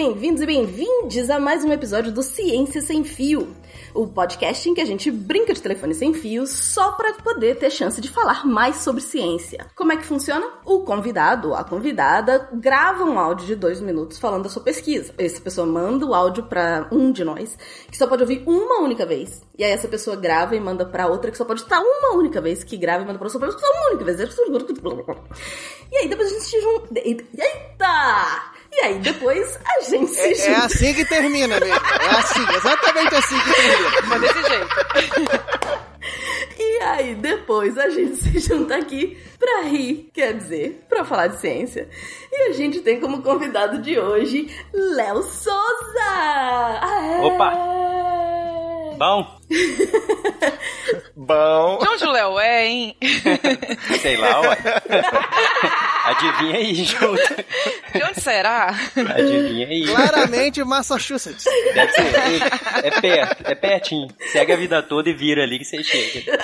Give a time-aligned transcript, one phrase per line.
[0.00, 3.54] bem-vindos e bem-vindes a mais um episódio do Ciência Sem Fio
[3.94, 7.70] o podcast em que a gente brinca de telefone sem fio só para poder ter
[7.70, 9.66] chance de falar mais sobre ciência.
[9.74, 10.46] Como é que funciona?
[10.64, 15.12] O convidado ou a convidada grava um áudio de dois minutos falando da sua pesquisa.
[15.18, 17.56] Essa pessoa manda o áudio para um de nós,
[17.90, 19.42] que só pode ouvir uma única vez.
[19.58, 22.40] E aí essa pessoa grava e manda para outra, que só pode estar uma única
[22.40, 24.20] vez, que grava e manda para outra pessoa uma única vez.
[25.92, 27.00] E aí depois a gente se junta.
[27.00, 28.59] Eita!
[28.72, 30.50] E aí depois a gente se é, junta.
[30.50, 31.74] É assim que termina mesmo.
[31.74, 33.90] É assim, exatamente assim que termina.
[34.06, 35.70] Mas desse jeito.
[36.58, 41.40] E aí, depois a gente se junta aqui pra rir, quer dizer, pra falar de
[41.40, 41.88] ciência.
[42.30, 46.80] E a gente tem como convidado de hoje Léo Souza!
[46.80, 47.20] Aê!
[47.22, 48.19] Opa!
[49.00, 49.40] Bom?
[51.16, 51.78] Bom.
[51.78, 52.96] De onde o Léo é, hein?
[54.02, 54.58] Sei lá, ué.
[56.04, 57.34] Adivinha aí, junto.
[57.94, 58.74] De onde será?
[59.16, 59.86] Adivinha aí.
[59.86, 61.46] Claramente Massachusetts.
[61.72, 62.14] Deve ser.
[62.84, 64.08] É, é perto, é pertinho.
[64.32, 66.38] Segue a vida toda e vira ali que você chega.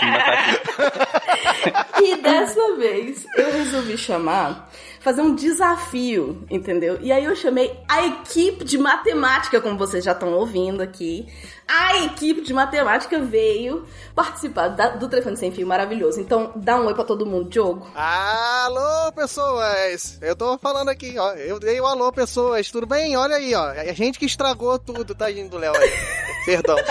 [2.03, 4.71] e dessa vez eu resolvi chamar
[5.07, 6.99] fazer um desafio, entendeu?
[7.01, 11.29] E aí eu chamei a equipe de matemática, como vocês já estão ouvindo aqui.
[11.69, 16.21] A equipe de matemática veio participar da, do telefone sem fio maravilhoso.
[16.21, 17.87] Então, dá um oi pra todo mundo, Diogo.
[17.95, 20.19] Alô, pessoas!
[20.21, 21.35] Eu tô falando aqui, ó.
[21.35, 22.69] Eu dei um alô, pessoas.
[22.69, 23.17] Tudo bem?
[23.17, 23.71] Olha aí, ó.
[23.71, 25.73] É a gente que estragou tudo, tá indo, Léo.
[26.47, 26.77] Perdão.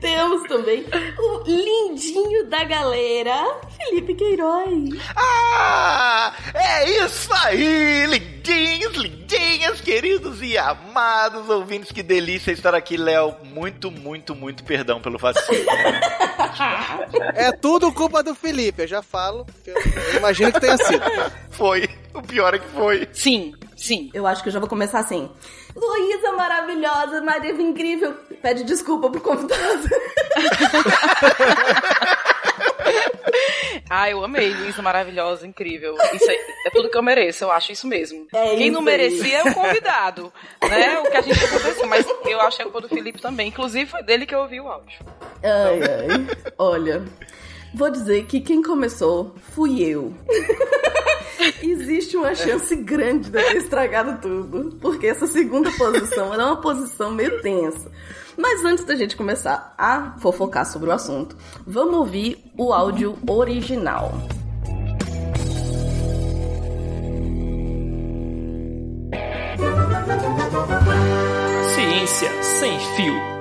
[0.00, 0.84] Temos também
[1.18, 4.98] o lindinho da galera, Felipe Queiroz.
[5.14, 5.79] Ah,
[6.54, 13.36] é isso aí, lindinhos, lindinhas, queridos e amados ouvintes, que delícia estar aqui, Léo.
[13.44, 15.64] Muito, muito, muito perdão pelo vacilo.
[17.34, 19.46] é tudo culpa do Felipe, eu já falo.
[19.66, 19.76] Eu,
[20.16, 21.02] imagino que tenha sido.
[21.50, 21.88] Foi.
[22.12, 23.08] O pior é que foi.
[23.12, 24.10] Sim, sim.
[24.12, 25.30] Eu acho que eu já vou começar assim.
[25.76, 28.14] Luísa maravilhosa, Maria incrível.
[28.42, 29.60] Pede desculpa pro convidado.
[33.88, 35.96] ah, eu amei, Luísa maravilhosa, incrível.
[36.12, 36.34] Isso é,
[36.66, 38.26] é, tudo que eu mereço, eu acho isso mesmo.
[38.32, 40.32] É Quem isso não merecia é o convidado,
[40.68, 41.00] né?
[41.00, 43.48] O que a gente aconteceu, mas eu acho que é culpa do Felipe também.
[43.48, 44.98] Inclusive foi dele que eu ouvi o áudio.
[45.42, 46.52] Ai, ai.
[46.58, 47.02] Olha,
[47.74, 50.14] vou dizer que quem começou fui eu.
[51.62, 56.60] Existe uma chance grande de eu ter estragado tudo, porque essa segunda posição era uma
[56.60, 57.90] posição meio tensa.
[58.36, 61.36] Mas antes da gente começar a fofocar sobre o assunto,
[61.66, 64.12] vamos ouvir o áudio original.
[71.74, 73.39] Ciência sem fio.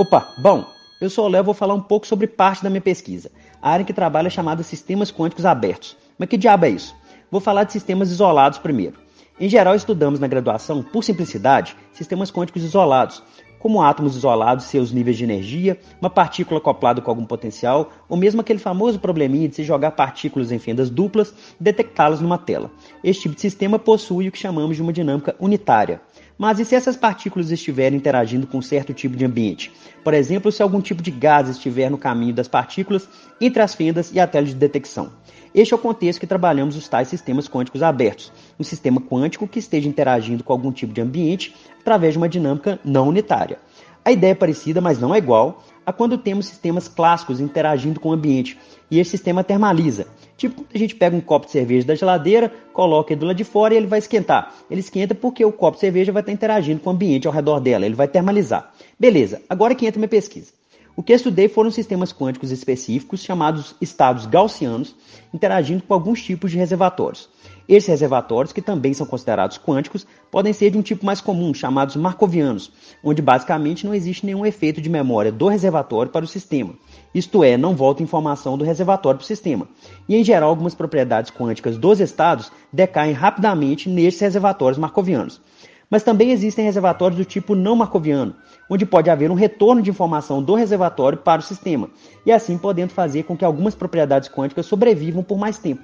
[0.00, 0.64] Opa, bom,
[0.98, 3.30] eu sou o Léo vou falar um pouco sobre parte da minha pesquisa.
[3.60, 5.94] A área que trabalha é chamada Sistemas Quânticos Abertos.
[6.18, 6.96] Mas que diabo é isso?
[7.30, 8.98] Vou falar de sistemas isolados primeiro.
[9.38, 13.22] Em geral, estudamos na graduação, por simplicidade, sistemas quânticos isolados,
[13.58, 18.40] como átomos isolados, seus níveis de energia, uma partícula acoplada com algum potencial, ou mesmo
[18.40, 22.70] aquele famoso probleminha de se jogar partículas em fendas duplas e detectá-las numa tela.
[23.04, 26.00] Este tipo de sistema possui o que chamamos de uma dinâmica unitária.
[26.40, 29.70] Mas e se essas partículas estiverem interagindo com certo tipo de ambiente?
[30.02, 33.06] Por exemplo, se algum tipo de gás estiver no caminho das partículas
[33.38, 35.12] entre as fendas e a tela de detecção.
[35.54, 39.58] Este é o contexto que trabalhamos os tais sistemas quânticos abertos, um sistema quântico que
[39.58, 43.58] esteja interagindo com algum tipo de ambiente através de uma dinâmica não unitária.
[44.02, 48.10] A ideia é parecida, mas não é igual, a quando temos sistemas clássicos interagindo com
[48.10, 48.58] o ambiente,
[48.90, 50.06] e esse sistema termaliza.
[50.36, 53.44] Tipo, a gente pega um copo de cerveja da geladeira, coloca ele do lado de
[53.44, 54.54] fora e ele vai esquentar.
[54.70, 57.60] Ele esquenta porque o copo de cerveja vai estar interagindo com o ambiente ao redor
[57.60, 58.72] dela, ele vai termalizar.
[58.98, 60.59] Beleza, agora que entra minha pesquisa.
[60.96, 64.94] O que estudei foram sistemas quânticos específicos, chamados estados gaussianos,
[65.32, 67.28] interagindo com alguns tipos de reservatórios.
[67.68, 71.94] Esses reservatórios, que também são considerados quânticos, podem ser de um tipo mais comum, chamados
[71.94, 72.72] markovianos,
[73.02, 76.74] onde basicamente não existe nenhum efeito de memória do reservatório para o sistema.
[77.14, 79.68] Isto é, não volta informação do reservatório para o sistema.
[80.08, 85.40] E em geral, algumas propriedades quânticas dos estados decaem rapidamente nesses reservatórios markovianos.
[85.90, 88.36] Mas também existem reservatórios do tipo não markoviano,
[88.68, 91.90] onde pode haver um retorno de informação do reservatório para o sistema,
[92.24, 95.82] e assim podendo fazer com que algumas propriedades quânticas sobrevivam por mais tempo.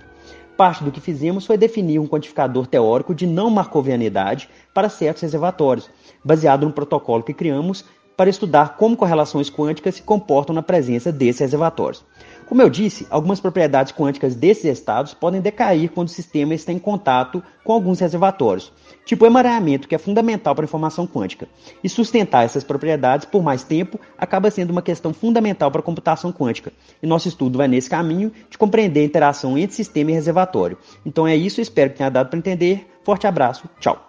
[0.56, 5.90] Parte do que fizemos foi definir um quantificador teórico de não marcovianidade para certos reservatórios,
[6.24, 7.84] baseado no protocolo que criamos
[8.16, 12.02] para estudar como correlações quânticas se comportam na presença desses reservatórios.
[12.48, 16.78] Como eu disse, algumas propriedades quânticas desses estados podem decair quando o sistema está em
[16.78, 18.72] contato com alguns reservatórios.
[19.06, 21.48] Tipo emaranhamento, que é fundamental para a informação quântica.
[21.82, 26.32] E sustentar essas propriedades por mais tempo acaba sendo uma questão fundamental para a computação
[26.32, 26.72] quântica.
[27.00, 30.76] E nosso estudo vai nesse caminho de compreender a interação entre sistema e reservatório.
[31.06, 32.86] Então é isso, espero que tenha dado para entender.
[33.04, 34.04] Forte abraço, tchau.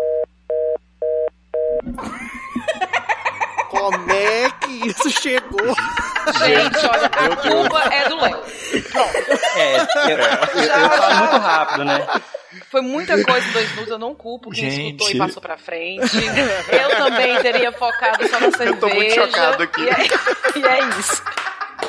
[3.69, 5.75] Como é que isso chegou?
[6.33, 8.43] Gente, olha, a culpa é do Léo.
[9.55, 9.79] É, eu,
[10.09, 12.07] eu, eu falo muito rápido, né?
[12.69, 14.85] Foi muita coisa em dois minutos, eu não culpo quem Gente.
[15.03, 16.17] escutou e passou pra frente.
[16.71, 18.71] Eu também teria focado só na cerveja.
[18.71, 19.81] Eu tô muito chocado aqui.
[19.81, 19.97] E é,
[20.59, 21.23] e é isso.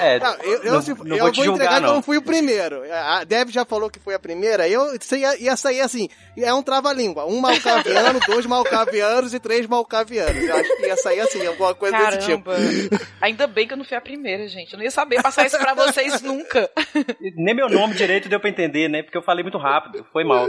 [0.01, 1.95] É, Não, eu, eu, não, se- não eu vou te entregar julgar, que eu não
[1.97, 2.03] não.
[2.03, 2.83] fui o primeiro.
[2.93, 4.69] A Deb já falou que foi a primeira.
[4.69, 7.27] Eu isso ia, ia sair assim: é um trava-língua.
[7.27, 10.43] Um malcaviano, dois malcavianos e três malcavianos.
[10.43, 12.51] Eu acho que ia sair assim, alguma coisa desse tipo.
[12.51, 13.01] Caramba.
[13.21, 14.73] Ainda bem que eu não fui a primeira, gente.
[14.73, 16.71] Eu não ia saber passar isso pra vocês nunca.
[17.37, 19.03] Nem meu nome direito deu pra entender, né?
[19.03, 20.07] Porque eu falei muito rápido.
[20.13, 20.47] Foi mal.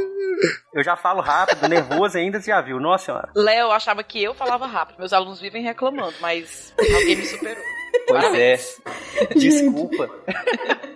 [0.74, 2.80] Eu já falo rápido, nervoso ainda, você já viu.
[2.80, 3.30] Nossa senhora.
[3.36, 4.98] Léo achava que eu falava rápido.
[5.00, 7.64] Meus alunos vivem reclamando, mas alguém me superou.
[8.08, 8.60] Pois é.
[9.36, 10.10] Desculpa.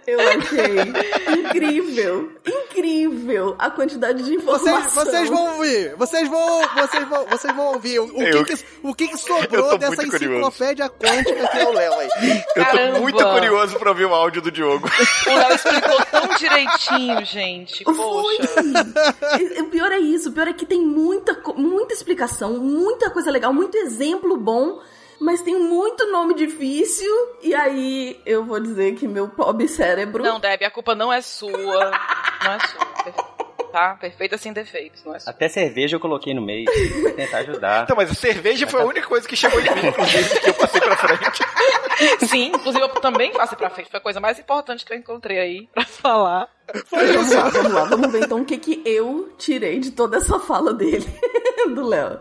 [0.06, 4.82] Eu achei incrível, incrível a quantidade de informação.
[4.82, 8.56] Vocês, vocês vão ouvir, vocês vão, vocês vão, vocês vão ouvir o, o Eu- que,
[8.58, 10.34] que, o que, que sobrou tô dessa muito curioso.
[10.50, 12.10] enciclopédia quântica que é o Léo aí.
[12.56, 13.00] Eu tô Caramba.
[13.00, 14.88] muito curioso pra ouvir o áudio do Diogo.
[15.28, 17.84] O Léo explicou tão direitinho, gente.
[17.86, 17.94] Foi!
[17.96, 19.40] Poxa.
[19.40, 23.32] E- O pior é isso, o pior é que tem muita, muita explicação, muita coisa
[23.32, 24.80] legal, muito exemplo bom,
[25.24, 27.10] mas tem muito nome difícil,
[27.42, 30.22] e aí eu vou dizer que meu pobre cérebro.
[30.22, 31.52] Não, Deb, a culpa não é sua.
[31.52, 33.34] Não é sua.
[33.72, 33.96] Tá?
[33.96, 35.32] Perfeita sem defeitos, não é sua.
[35.32, 36.66] Até cerveja eu coloquei no meio.
[37.02, 37.84] Pra tentar ajudar.
[37.84, 40.54] Então, mas a cerveja foi a única coisa que chegou de mim, inclusive, que eu
[40.54, 41.44] passei pra frente.
[42.28, 43.90] Sim, inclusive eu também passei pra frente.
[43.90, 46.50] Foi a coisa mais importante que eu encontrei aí pra falar.
[46.92, 50.40] Vamos lá, vamos lá, vamos ver então o que, que eu tirei de toda essa
[50.40, 51.06] fala dele,
[51.74, 52.20] do Léo.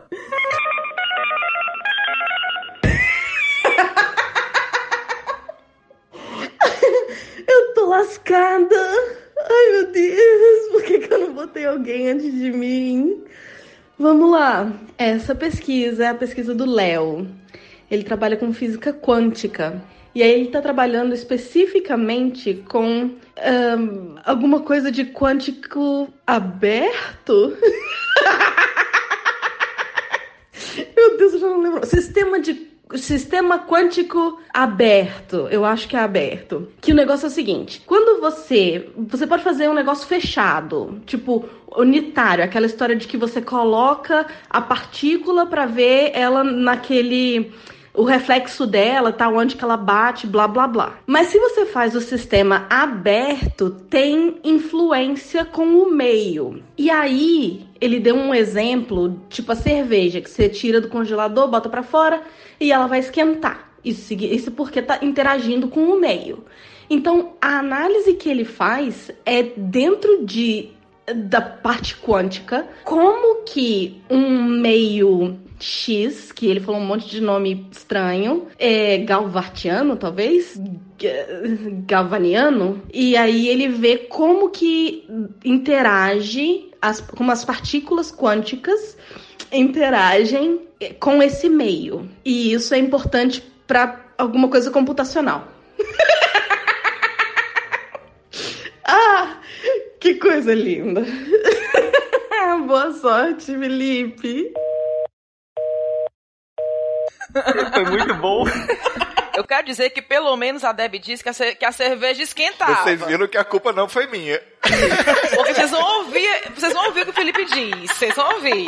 [7.93, 8.77] Lascada.
[9.39, 13.23] Ai, meu Deus, por que, que eu não botei alguém antes de mim?
[13.99, 14.73] Vamos lá.
[14.97, 17.29] Essa pesquisa é a pesquisa do Léo.
[17.91, 19.83] Ele trabalha com física quântica.
[20.15, 27.57] E aí ele está trabalhando especificamente com ahn, alguma coisa de quântico aberto?
[30.97, 31.87] Meu Deus, eu já não lembro.
[31.87, 35.49] Sistema de sistema quântico aberto.
[35.51, 36.69] Eu acho que é aberto.
[36.81, 41.49] Que o negócio é o seguinte: quando você você pode fazer um negócio fechado, tipo
[41.77, 47.53] unitário, aquela história de que você coloca a partícula para ver ela naquele
[47.95, 50.95] o reflexo dela, tá onde que ela bate, blá blá blá.
[51.07, 56.63] Mas se você faz o sistema aberto, tem influência com o meio.
[56.77, 61.69] E aí, ele deu um exemplo, tipo a cerveja que você tira do congelador, bota
[61.69, 62.23] para fora
[62.61, 63.71] e ela vai esquentar.
[63.85, 66.45] Isso, isso porque tá interagindo com o meio.
[66.89, 70.71] Então, a análise que ele faz é dentro de
[71.17, 77.67] da parte quântica, como que um meio X, que ele falou um monte de nome
[77.73, 80.61] estranho, é galvartiano, talvez,
[80.97, 81.27] Ga-
[81.87, 85.05] galvaniano, e aí ele vê como que
[85.45, 88.97] interage, as, como as partículas quânticas
[89.53, 90.67] interagem
[90.99, 92.11] com esse meio.
[92.25, 95.47] E isso é importante para alguma coisa computacional.
[98.85, 99.37] ah,
[100.01, 101.03] que coisa linda.
[102.67, 104.53] Boa sorte, Felipe.
[107.73, 108.45] Foi muito bom.
[109.43, 112.85] Eu quero dizer que pelo menos a Deb disse que a, que a cerveja esquentava.
[112.85, 114.41] Vocês viram que a culpa não foi minha.
[115.35, 117.91] Porque vocês vão ouvir, vocês vão ouvir o que o Felipe diz.
[117.91, 118.67] Vocês vão ouvir.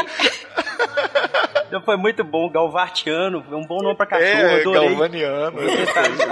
[1.69, 2.51] Então foi muito bom.
[2.51, 3.47] Galvartiano.
[3.49, 4.29] É um bom nome pra cachorro.
[4.29, 4.89] É, adorei.
[4.89, 5.61] galvaniano.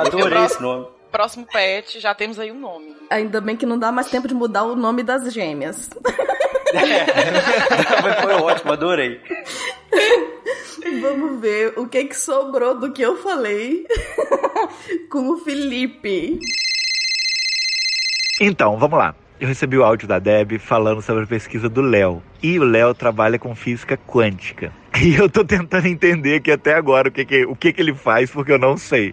[0.01, 0.89] Adorei esse nome.
[1.13, 2.97] Próximo pet, já temos aí um nome.
[3.11, 5.89] Ainda bem que não dá mais tempo de mudar o nome das gêmeas.
[8.01, 9.21] Foi, foi ótimo, adorei.
[11.01, 13.87] Vamos ver o que que sobrou do que eu falei
[15.11, 16.41] com o Felipe.
[18.41, 19.15] Então, vamos lá.
[19.41, 22.23] Eu recebi o áudio da Deb falando sobre a pesquisa do Léo.
[22.43, 24.73] E o Léo trabalha com física quântica.
[25.03, 27.93] E eu tô tentando entender aqui até agora o que, que, o que, que ele
[27.93, 29.13] faz, porque eu não sei.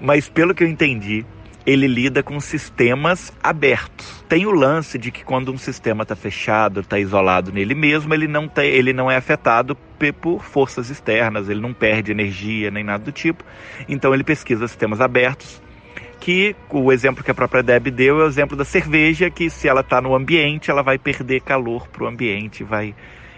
[0.00, 1.26] Mas pelo que eu entendi,
[1.66, 4.24] ele lida com sistemas abertos.
[4.28, 8.28] Tem o lance de que quando um sistema está fechado, está isolado nele mesmo, ele
[8.28, 9.76] não, tem, ele não é afetado
[10.20, 13.44] por forças externas, ele não perde energia nem nada do tipo.
[13.88, 15.60] Então ele pesquisa sistemas abertos
[16.20, 19.68] que o exemplo que a própria Deb deu é o exemplo da cerveja, que se
[19.68, 22.94] ela está no ambiente, ela vai perder calor para o ambiente, vai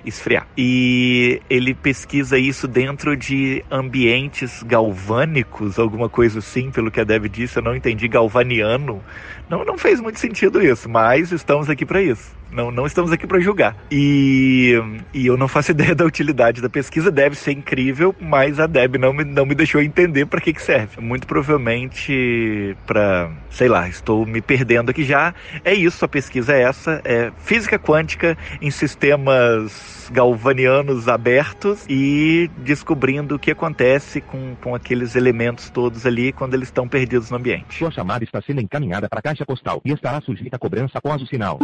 [0.09, 0.47] esfriar.
[0.57, 7.27] E ele pesquisa isso dentro de ambientes galvânicos, alguma coisa assim, pelo que a Deb
[7.27, 9.03] disse, eu não entendi galvaniano.
[9.49, 12.37] Não, não fez muito sentido isso, mas estamos aqui para isso.
[12.50, 13.77] Não, não estamos aqui para julgar.
[13.91, 14.75] E,
[15.12, 18.97] e eu não faço ideia da utilidade da pesquisa, deve ser incrível, mas a Deb
[18.97, 21.00] não me, não me deixou entender para que, que serve.
[21.00, 25.35] Muito provavelmente para, sei lá, estou me perdendo aqui já.
[25.65, 33.37] É isso, a pesquisa é essa, é física quântica em sistemas galvanianos abertos e descobrindo
[33.37, 37.79] o que acontece com, com aqueles elementos todos ali quando eles estão perdidos no ambiente.
[37.79, 41.23] Sua chamada está sendo encaminhada para a caixa postal e estará sujeita a cobrança após
[41.23, 41.59] o sinal.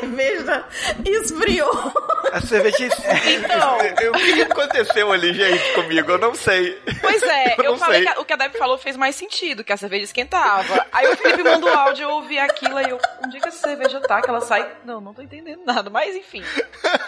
[0.00, 0.64] A cerveja
[1.04, 1.92] esfriou.
[2.32, 2.76] A cerveja
[3.26, 3.78] Então.
[3.78, 6.12] O que aconteceu ali, gente, comigo?
[6.12, 6.78] Eu não sei.
[7.00, 8.12] Pois é, Eu eu, falei sei.
[8.12, 10.86] que a- o que a Deb falou fez mais sentido, que a cerveja esquentava.
[10.92, 13.58] Aí o Felipe mandou o áudio, eu ouvi aquilo e eu, onde é que essa
[13.58, 14.20] cerveja tá?
[14.22, 14.66] Que ela sai.
[14.84, 16.42] Não, não tô entendendo nada, mas enfim.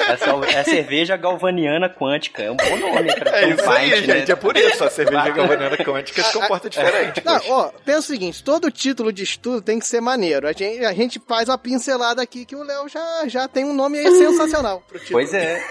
[0.00, 2.42] Essa é a cerveja galvaniana quântica.
[2.42, 3.96] É um bom nome pra É isso aí, né?
[4.02, 4.32] gente.
[4.32, 4.84] É por isso.
[4.84, 7.22] A cerveja galvaniana quântica se comporta diferente.
[7.24, 10.46] Não, ó, pensa o seguinte, todo título de estudo tem que ser maneiro.
[10.48, 13.74] A gente, a gente faz uma pincelada aqui que o Léo já, já tem um
[13.74, 15.18] nome aí sensacional pro título.
[15.18, 15.62] Pois é.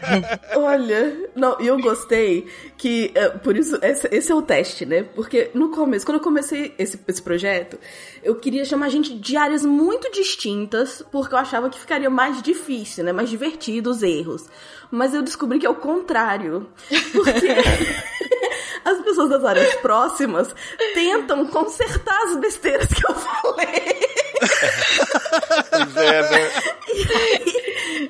[0.56, 5.02] Olha, não, e eu gostei que, é, por isso, esse, esse é o teste, né?
[5.02, 7.78] Porque no começo, quando eu comecei esse, esse projeto,
[8.22, 13.04] eu queria chamar gente de áreas muito distintas, porque eu achava que ficaria mais difícil,
[13.04, 13.12] né?
[13.12, 14.46] Mais divertido os erros.
[14.90, 16.68] Mas eu descobri que é o contrário.
[17.12, 17.48] Porque
[18.84, 20.54] as pessoas das áreas próximas
[20.94, 24.04] tentam consertar as besteiras que eu falei.
[25.70, 26.50] Pois é, né?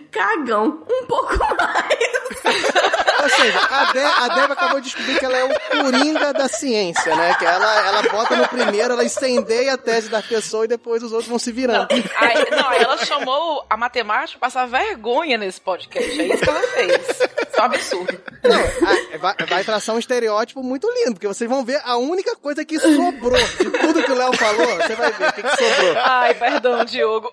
[0.91, 2.85] Um pouco mais.
[3.25, 6.49] Ou seja, a, De a Deb acabou de descobrir que ela é o coringa da
[6.49, 7.35] ciência, né?
[7.39, 11.11] Que ela, ela bota no primeiro, ela incendeia a tese da pessoa e depois os
[11.13, 11.89] outros vão se virando.
[12.17, 16.21] Aí, não, aí ela chamou a matemática pra passar vergonha nesse podcast.
[16.21, 16.93] É isso que ela fez.
[17.11, 17.23] Isso
[17.57, 18.21] é um absurdo.
[18.43, 22.37] Não, a- vai, vai traçar um estereótipo muito lindo, porque vocês vão ver a única
[22.37, 25.49] coisa que sobrou de tudo que o Léo falou, você vai ver o que, que
[25.57, 25.95] sobrou.
[25.99, 27.31] Ai, perdão, Diogo.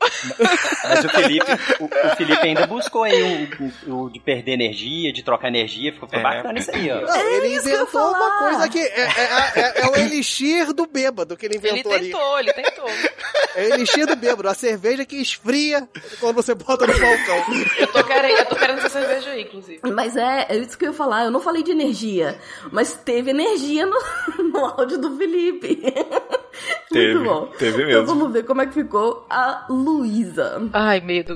[0.83, 5.11] Mas o Felipe, o, o Felipe ainda buscou aí um, um- um de perder energia,
[5.11, 5.80] de trocar energia.
[5.91, 6.23] Ficou, ficou É.
[6.23, 7.01] bacana isso aí, ó.
[7.01, 9.95] Não, ele isso que eu ia inventou uma coisa que é, é- é- é o
[9.95, 12.11] elixir do bêbado que ele Ele inventou ali.
[12.11, 12.85] tentou, ele tentou.
[13.53, 15.85] É o elixir do bêbado, a cerveja que esfria
[16.21, 17.43] quando você bota no balcão.
[17.79, 19.81] Eu tô querendo, eu tô querendo essa cerveja aí, inclusive.
[19.91, 21.25] Mas é, é isso que eu ia falar.
[21.25, 22.39] Eu não falei de energia,
[22.71, 23.97] mas teve energia no,
[24.53, 25.81] no áudio do Felipe.
[26.91, 27.45] Teve, Muito bom.
[27.57, 28.05] teve Então mesmo.
[28.07, 30.61] vamos ver como é que ficou a Luísa.
[30.73, 31.33] Ai, medo.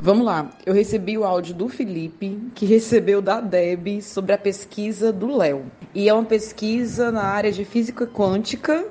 [0.00, 0.50] Vamos lá.
[0.64, 5.64] Eu recebi o áudio do Felipe, que recebeu da Deb sobre a pesquisa do Léo.
[5.92, 8.86] E é uma pesquisa na área de física quântica.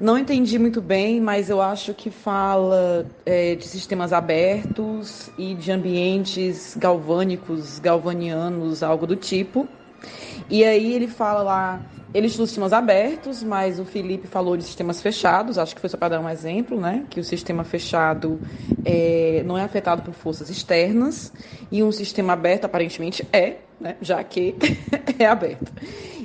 [0.00, 5.70] Não entendi muito bem, mas eu acho que fala é, de sistemas abertos e de
[5.70, 9.68] ambientes galvânicos, galvanianos, algo do tipo.
[10.48, 15.00] E aí ele fala lá, ele estuda sistemas abertos, mas o Felipe falou de sistemas
[15.00, 17.04] fechados, acho que foi só para dar um exemplo, né?
[17.08, 18.40] Que o sistema fechado
[18.84, 21.32] é, não é afetado por forças externas,
[21.70, 23.96] e um sistema aberto aparentemente é, né?
[24.02, 24.56] Já que
[25.18, 25.72] é aberto.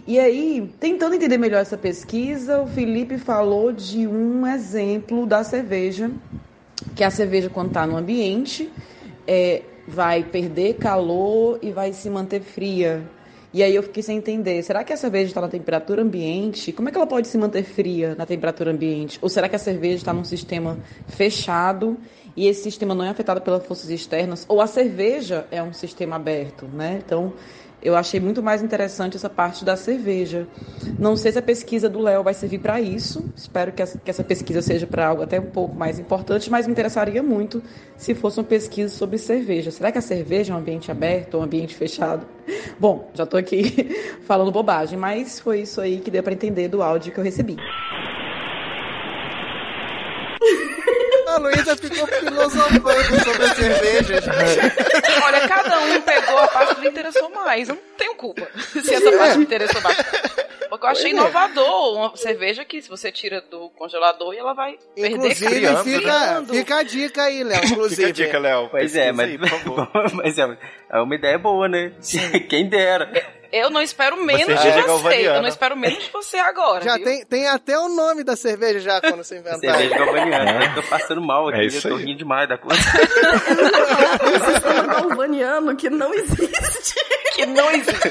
[0.07, 6.11] E aí, tentando entender melhor essa pesquisa, o Felipe falou de um exemplo da cerveja,
[6.95, 8.71] que a cerveja, quando está no ambiente,
[9.27, 13.03] é, vai perder calor e vai se manter fria.
[13.55, 16.73] E aí eu fiquei sem entender, será que a cerveja está na temperatura ambiente?
[16.73, 19.17] Como é que ela pode se manter fria na temperatura ambiente?
[19.21, 21.97] Ou será que a cerveja está num sistema fechado
[22.35, 24.43] e esse sistema não é afetado pelas forças externas?
[24.49, 26.99] Ou a cerveja é um sistema aberto, né?
[27.05, 27.31] Então,
[27.85, 30.47] eu achei muito mais interessante essa parte da cerveja.
[30.97, 33.23] Não sei se a pesquisa do Léo vai servir para isso.
[33.35, 37.21] Espero que essa, pesquisa seja para algo até um pouco mais importante, mas me interessaria
[37.21, 37.61] muito
[37.95, 39.69] se fosse uma pesquisa sobre cerveja.
[39.69, 42.25] Será que a cerveja é um ambiente aberto ou um ambiente fechado?
[42.79, 46.81] Bom, já estou aqui falando bobagem, mas foi isso aí que deu para entender do
[46.81, 47.59] áudio que eu recebi.
[51.35, 54.23] A Luísa ficou filosofando sobre as cervejas.
[55.23, 57.67] Olha, cada um pegou a parte que lhe interessou mais.
[57.67, 60.45] Eu não tenho culpa se essa parte me interessou bastante.
[60.69, 61.19] Porque eu achei Pois é.
[61.21, 65.83] inovador uma cerveja que se você tira do congelador e ela vai perder Inclusive, criando,
[65.83, 66.47] fica, né?
[66.49, 67.61] fica a dica aí, Léo.
[67.61, 68.05] Fica Inclusive.
[68.05, 68.69] a dica, Léo.
[68.69, 69.89] Pois é, mas, aí, por favor.
[70.15, 70.57] mas é,
[70.91, 71.93] é uma ideia boa, né?
[72.49, 73.11] Quem dera.
[73.57, 75.27] Eu não espero menos de você.
[75.27, 76.83] Eu não espero menos de você agora.
[76.83, 77.05] Já viu?
[77.05, 79.59] tem, tem até o nome da cerveja já quando você inventar.
[79.59, 80.65] Cerveja galvaniana.
[80.65, 82.05] Eu tô passando mal aqui, É isso eu tô aí.
[82.05, 82.81] rindo demais da coisa.
[82.81, 86.95] Um sistema galvaniano que não existe.
[87.35, 88.09] que não existe.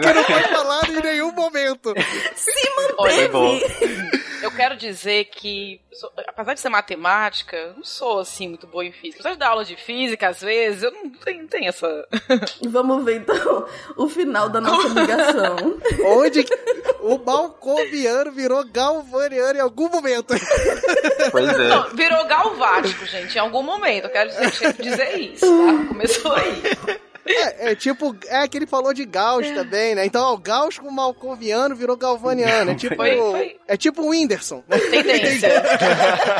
[0.00, 1.92] Que não foi falado em nenhum momento.
[2.36, 2.50] Se
[2.98, 4.20] Olha, manteve.
[4.42, 8.82] Eu quero dizer que, sou- apesar de ser matemática, eu não sou assim muito boa
[8.84, 9.16] em física.
[9.20, 12.08] Apesar de dar aula de física, às vezes, eu não tenho, não tenho essa.
[12.66, 15.78] Vamos ver então o final da nossa ligação.
[16.04, 16.44] Onde
[17.00, 20.34] o malcoviano virou galvaniano em algum momento.
[21.30, 21.68] Pois é.
[21.68, 24.04] Não, virou galvático, gente, em algum momento.
[24.04, 25.88] Eu quero dizer, dizer isso, tá?
[25.88, 26.62] Começou aí.
[27.32, 30.04] É, é tipo, é que ele falou de Gauss também, né?
[30.04, 32.72] Então, ó, o Gauss com o malcoviano virou galvaniano.
[32.72, 33.56] É tipo, Foi- foi.
[33.68, 34.62] é tipo o Whindersson.
[34.68, 34.78] né?
[34.90, 35.48] Tendência.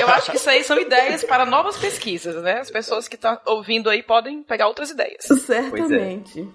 [0.01, 2.61] Eu acho que isso aí são ideias para novas pesquisas, né?
[2.61, 5.25] As pessoas que estão ouvindo aí podem pegar outras ideias.
[5.47, 6.49] Certamente.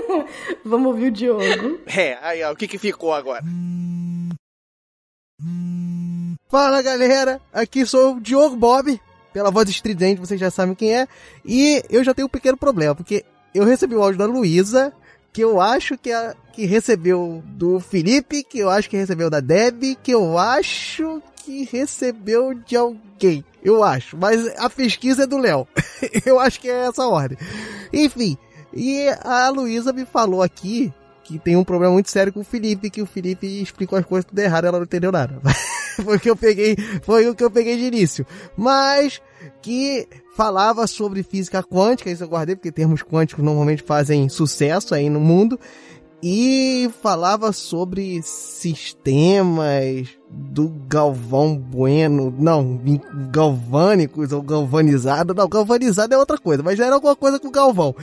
[0.64, 1.80] Vamos ouvir o Diogo.
[1.86, 3.42] É, aí ó, o que que ficou agora?
[6.48, 9.00] Fala galera, aqui sou o Diogo Bob,
[9.32, 11.06] pela voz estridente, vocês já sabem quem é,
[11.44, 13.24] e eu já tenho um pequeno problema, porque
[13.58, 14.92] eu recebi o áudio da Luísa,
[15.32, 19.40] que eu acho que, a, que recebeu do Felipe, que eu acho que recebeu da
[19.40, 25.38] Deb, que eu acho que recebeu de alguém, eu acho, mas a pesquisa é do
[25.38, 25.66] Léo,
[26.24, 27.36] eu acho que é essa ordem.
[27.92, 28.38] Enfim,
[28.72, 30.92] e a Luísa me falou aqui
[31.24, 34.24] que tem um problema muito sério com o Felipe, que o Felipe explicou as coisas
[34.24, 35.40] tudo errado, ela não entendeu nada.
[36.04, 38.26] foi o que eu peguei, foi o que eu peguei de início.
[38.56, 39.20] Mas
[39.60, 45.10] que falava sobre física quântica, isso eu guardei porque termos quânticos normalmente fazem sucesso aí
[45.10, 45.58] no mundo.
[46.20, 52.80] E falava sobre sistemas do Galvão Bueno, não,
[53.30, 57.94] galvânicos ou galvanizado, não, galvanizado é outra coisa, mas era alguma coisa com Galvão.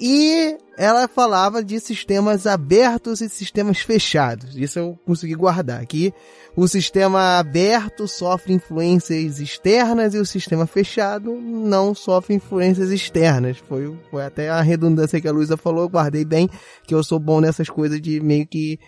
[0.00, 4.56] E ela falava de sistemas abertos e sistemas fechados.
[4.56, 6.14] Isso eu consegui guardar aqui.
[6.54, 13.58] O sistema aberto sofre influências externas e o sistema fechado não sofre influências externas.
[13.58, 16.48] Foi, foi até a redundância que a Luísa falou, eu guardei bem,
[16.86, 18.78] que eu sou bom nessas coisas de meio que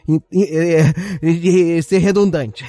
[1.23, 2.65] de ser redundante.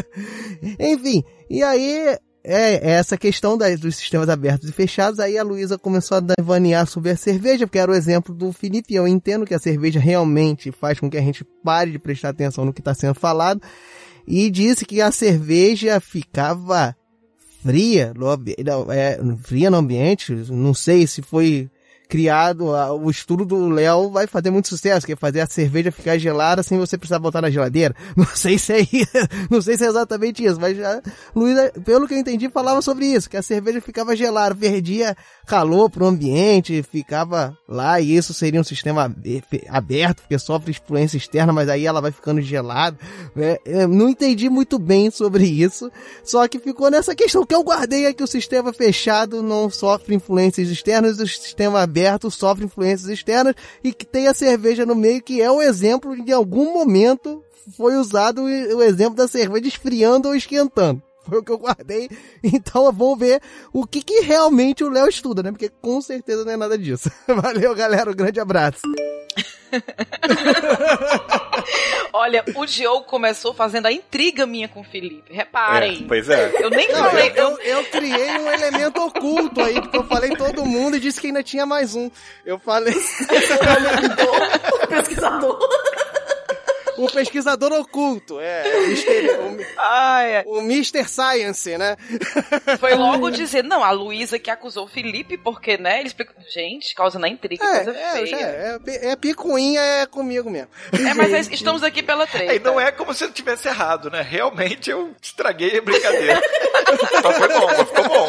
[0.78, 5.18] Enfim, e aí é essa questão das, dos sistemas abertos e fechados.
[5.18, 8.94] Aí a Luísa começou a devanear sobre a cerveja, porque era o exemplo do Felipe.
[8.94, 12.64] Eu entendo que a cerveja realmente faz com que a gente pare de prestar atenção
[12.64, 13.62] no que está sendo falado.
[14.26, 16.94] E disse que a cerveja ficava
[17.62, 20.32] fria no, é, fria no ambiente.
[20.50, 21.70] Não sei se foi
[22.08, 22.66] criado,
[23.00, 26.62] o estudo do Léo vai fazer muito sucesso, que é fazer a cerveja ficar gelada
[26.62, 27.94] sem você precisar botar na geladeira.
[28.16, 28.78] Não sei se é
[29.50, 31.00] não sei se é exatamente isso, mas a
[31.34, 35.90] Luísa, pelo que eu entendi, falava sobre isso, que a cerveja ficava gelada, perdia calor
[35.90, 41.52] pro ambiente, ficava lá, e isso seria um sistema abe- aberto, porque sofre influência externa,
[41.52, 42.96] mas aí ela vai ficando gelada.
[43.34, 43.58] né?
[43.88, 45.90] Não entendi muito bem sobre isso,
[46.24, 47.44] só que ficou nessa questão.
[47.44, 52.28] Que eu guardei é que o sistema fechado não sofre influências externas, o sistema aberto
[52.28, 56.32] sofre influências externas e que tem a cerveja no meio, que é o exemplo de
[56.32, 57.44] em algum momento
[57.76, 61.00] foi usado o exemplo da cerveja esfriando ou esquentando.
[61.24, 62.10] Foi o que eu guardei.
[62.42, 63.40] Então vamos ver
[63.72, 65.50] o que, que realmente o Léo estuda, né?
[65.50, 67.10] Porque com certeza não é nada disso.
[67.26, 68.10] Valeu, galera.
[68.10, 68.82] Um grande abraço.
[72.12, 75.32] Olha, o Diogo começou fazendo a intriga minha com o Felipe.
[75.32, 76.04] Reparem.
[76.06, 76.52] pois é.
[76.60, 77.32] Eu nem Não, falei.
[77.36, 81.20] eu, eu, eu criei um elemento oculto aí, porque eu falei todo mundo e disse
[81.20, 82.10] que ainda tinha mais um.
[82.44, 82.94] Eu falei.
[84.82, 85.58] O pesquisador.
[86.98, 88.62] O pesquisador oculto, é.
[88.76, 90.42] o mister- o, ai.
[90.46, 91.08] o Mr.
[91.08, 91.96] Science, né?
[92.78, 95.98] Foi logo dizer, não, a Luísa que acusou o Felipe, porque, né?
[95.98, 96.34] Ele explicou.
[96.48, 98.36] Gente, causando a intriga, É, coisa é, feia.
[98.36, 100.68] é, é, é picuinha, é comigo mesmo.
[100.92, 102.54] É, mas é- estamos aqui pela treta.
[102.54, 104.20] E não é como se eu tivesse errado, né?
[104.22, 106.40] Realmente eu estraguei a brincadeira.
[107.24, 108.28] mas foi bom, mas ficou bom.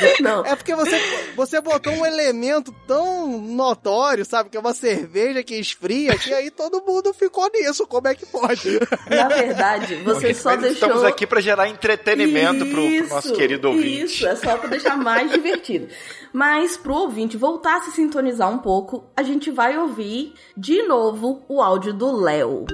[0.20, 0.98] Não, É porque você,
[1.34, 4.50] você botou um elemento tão notório, sabe?
[4.50, 7.86] Que é uma cerveja que esfria, que aí todo mundo ficou nisso.
[7.86, 8.78] Como é que pode?
[9.08, 10.88] na verdade, você Porque só nós deixou...
[10.88, 14.04] Estamos aqui para gerar entretenimento pro, pro Isso, nosso querido ouvinte.
[14.04, 15.88] Isso, é só pra deixar mais divertido.
[16.32, 21.44] Mas pro ouvinte voltar a se sintonizar um pouco, a gente vai ouvir de novo
[21.48, 22.66] o áudio do Léo.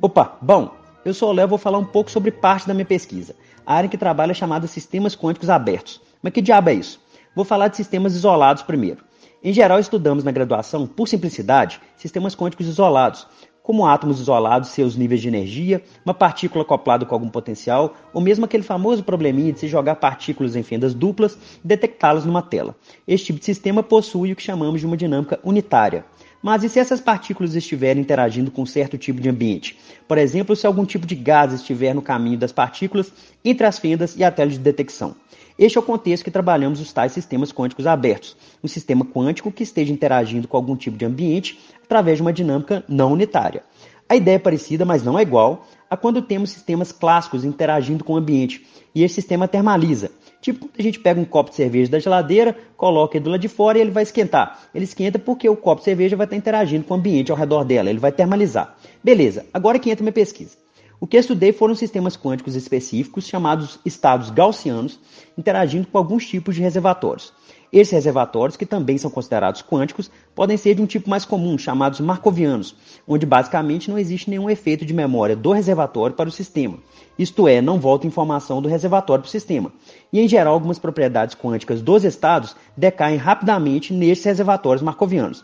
[0.00, 2.84] Opa, bom, eu sou o Léo e vou falar um pouco sobre parte da minha
[2.84, 3.34] pesquisa.
[3.66, 6.00] A área que trabalho é chamada Sistemas Quânticos Abertos.
[6.22, 7.00] Mas que diabo é isso?
[7.34, 9.04] Vou falar de sistemas isolados primeiro.
[9.42, 13.26] Em geral, estudamos na graduação, por simplicidade, sistemas quânticos isolados,
[13.62, 18.44] como átomos isolados, seus níveis de energia, uma partícula acoplada com algum potencial, ou mesmo
[18.44, 22.74] aquele famoso probleminha de se jogar partículas em fendas duplas e detectá-las numa tela.
[23.06, 26.04] Este tipo de sistema possui o que chamamos de uma dinâmica unitária.
[26.42, 29.78] Mas e se essas partículas estiverem interagindo com certo tipo de ambiente?
[30.08, 33.12] Por exemplo, se algum tipo de gás estiver no caminho das partículas
[33.44, 35.14] entre as fendas e a tela de detecção.
[35.56, 39.62] Este é o contexto que trabalhamos os tais sistemas quânticos abertos, um sistema quântico que
[39.62, 43.62] esteja interagindo com algum tipo de ambiente através de uma dinâmica não unitária.
[44.08, 48.14] A ideia é parecida, mas não é igual, a quando temos sistemas clássicos interagindo com
[48.14, 50.10] o ambiente, e esse sistema termaliza.
[50.42, 53.48] Tipo, a gente pega um copo de cerveja da geladeira, coloca ele do lado de
[53.48, 54.60] fora e ele vai esquentar.
[54.74, 57.62] Ele esquenta porque o copo de cerveja vai estar interagindo com o ambiente ao redor
[57.64, 58.76] dela, ele vai termalizar.
[59.04, 60.56] Beleza, agora que entra minha pesquisa.
[60.98, 64.98] O que eu estudei foram sistemas quânticos específicos, chamados estados gaussianos,
[65.38, 67.32] interagindo com alguns tipos de reservatórios.
[67.72, 72.00] Esses reservatórios, que também são considerados quânticos, podem ser de um tipo mais comum, chamados
[72.00, 72.76] markovianos,
[73.08, 76.76] onde basicamente não existe nenhum efeito de memória do reservatório para o sistema.
[77.18, 79.72] Isto é, não volta informação do reservatório para o sistema.
[80.12, 85.42] E em geral, algumas propriedades quânticas dos estados decaem rapidamente nesses reservatórios markovianos.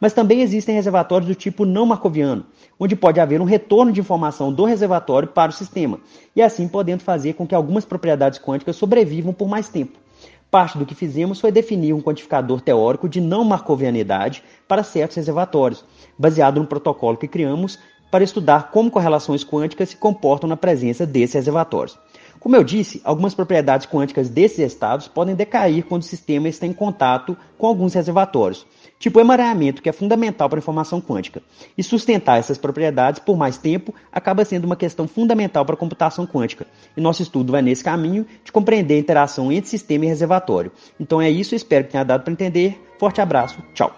[0.00, 2.44] Mas também existem reservatórios do tipo não markoviano,
[2.78, 6.00] onde pode haver um retorno de informação do reservatório para o sistema,
[6.34, 9.96] e assim podendo fazer com que algumas propriedades quânticas sobrevivam por mais tempo.
[10.50, 15.84] Parte do que fizemos foi definir um quantificador teórico de não marcovianidade para certos reservatórios,
[16.18, 17.78] baseado no protocolo que criamos
[18.10, 21.98] para estudar como correlações quânticas se comportam na presença desses reservatórios.
[22.40, 26.72] Como eu disse, algumas propriedades quânticas desses estados podem decair quando o sistema está em
[26.72, 28.64] contato com alguns reservatórios,
[28.98, 31.42] tipo emaranhamento, que é fundamental para a informação quântica.
[31.76, 36.26] E sustentar essas propriedades por mais tempo acaba sendo uma questão fundamental para a computação
[36.26, 36.66] quântica.
[36.96, 40.72] E nosso estudo vai nesse caminho de compreender a interação entre sistema e reservatório.
[40.98, 42.80] Então é isso, espero que tenha dado para entender.
[42.98, 43.94] Forte abraço, tchau.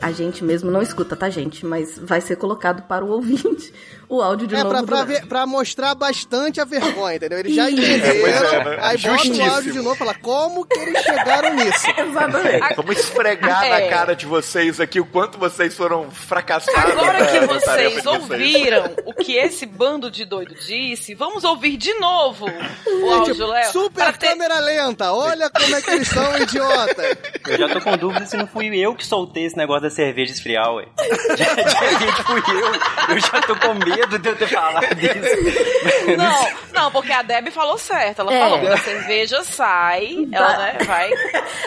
[0.00, 1.64] A gente mesmo não escuta, tá, gente?
[1.66, 3.72] Mas vai ser colocado para o ouvinte
[4.08, 4.70] o áudio de É, novo.
[4.70, 7.38] pra, do pra, ver- pra mostrar bastante a vergonha, entendeu?
[7.38, 8.78] Eles já entenderam, Pois é, né?
[8.80, 11.86] aí bota o áudio de novo e fala, como que eles chegaram nisso?
[11.96, 12.74] Exatamente.
[12.76, 13.88] Vamos esfregar na É.
[13.88, 16.90] cara de vocês aqui o quanto vocês foram fracassados.
[16.92, 21.76] Agora na- que na vocês ouviram o que esse bando de doido disse, vamos ouvir
[21.76, 23.70] de novo o áudio, Tipo, Léo.
[23.72, 27.18] super pra ter- câmera lenta, olha como é que eles são, idiota.
[27.46, 30.72] Eu já tô com dúvida se não fui eu que soltei esse negócio cerveja esfriar,
[30.74, 30.86] ué.
[31.36, 33.14] De repente fui eu.
[33.14, 36.16] Eu já tô com medo de eu ter falado disso.
[36.16, 36.48] Não,
[36.82, 38.20] não, porque a Debbie falou certo.
[38.20, 38.40] Ela É.
[38.40, 41.10] falou que a cerveja sai, ela né, vai.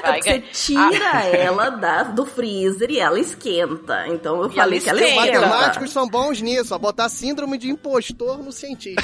[0.02, 4.06] Vai você tira ela da, do freezer e ela esquenta.
[4.08, 5.26] Então eu E falei ela que ela Os esquenta.
[5.28, 5.48] esquenta.
[5.48, 9.02] matemáticos são bons nisso, ó, botar síndrome de impostor no cientista.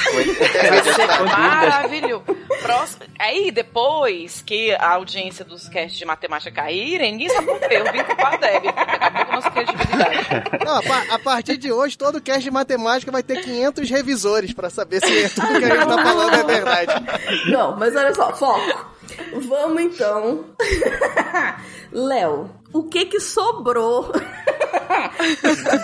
[1.25, 2.23] Maravilhoso.
[2.62, 3.03] Próximo.
[3.19, 7.67] Aí, depois que a audiência dos casts de matemática caírem, ninguém sabe por quê.
[7.75, 8.69] Eu vim com a Debbie.
[9.10, 10.19] Acabou a nossa credibilidade.
[10.65, 14.69] Não, a, a partir de hoje, todo cast de matemática vai ter 500 revisores pra
[14.69, 16.93] saber se tudo que a gente tá falando é verdade.
[17.52, 18.86] Não, mas olha só, foco.
[19.48, 20.45] Vamos então.
[21.91, 24.12] Léo, o que que sobrou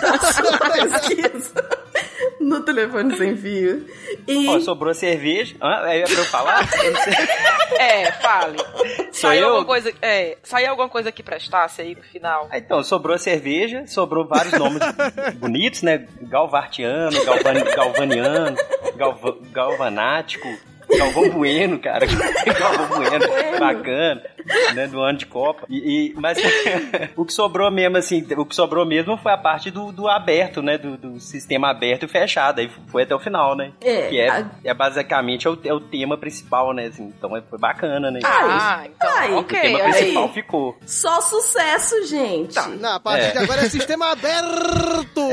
[0.00, 1.68] da sua pesquisa
[2.40, 3.86] no telefone sem fio?
[4.26, 5.56] E Ó, sobrou cerveja.
[5.60, 5.82] Hã?
[5.88, 6.68] É pra eu falar?
[7.78, 8.58] É, fale.
[9.12, 9.48] Sou Saiu eu?
[9.48, 12.48] alguma coisa, é, saiu alguma coisa que prestasse aí no final?
[12.50, 14.80] Ah, Então, sobrou cerveja, sobrou vários nomes
[15.34, 16.06] bonitos, né?
[16.22, 18.56] Galvartiano, Galvan, Galvaniano,
[18.96, 20.46] Galva, Galvanático,
[20.88, 22.06] Galvão Bueno, cara.
[22.58, 23.26] Galvão Bueno,
[23.58, 24.22] bacana,
[24.74, 24.86] né?
[24.86, 25.66] Do ano de Copa.
[25.68, 26.38] E, e- mas
[27.16, 30.62] o que sobrou mesmo, assim, o que sobrou mesmo foi a parte do, do aberto,
[30.62, 30.78] né?
[30.78, 32.60] Do, do sistema aberto e fechado.
[32.60, 33.72] Aí foi até o final, né?
[33.82, 36.86] É, que é, a- é basicamente é o, é o tema principal, né?
[36.86, 38.20] Assim, então é- foi bacana, né?
[38.24, 40.32] Ah, então, Ai, o tema olha principal aí.
[40.32, 40.78] ficou.
[40.86, 42.56] só sucesso, gente.
[42.78, 43.30] Não, a partir É.
[43.32, 45.16] de agora é sistema aberto.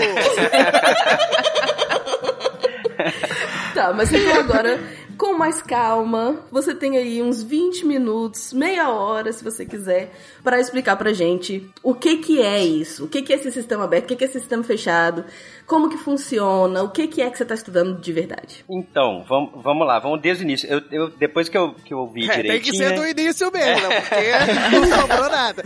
[3.74, 4.80] Tá, mas então agora,
[5.24, 10.12] com mais calma, você tem aí uns 20 minutos, meia hora, se você quiser,
[10.44, 13.86] pra explicar pra gente o que que é isso, o que que é esse sistema
[13.86, 15.24] aberto, o que que é esse sistema fechado,
[15.66, 18.64] como que funciona, o que que é que você tá estudando de verdade.
[18.70, 20.70] Então, vamos, vamos lá, vamos desde o início.
[20.70, 22.72] Eu, eu- depois que eu, que eu vi É, tem direitinho.
[22.74, 24.02] que ser né, do início mesmo, né?
[24.02, 25.64] Porque não sobrou nada.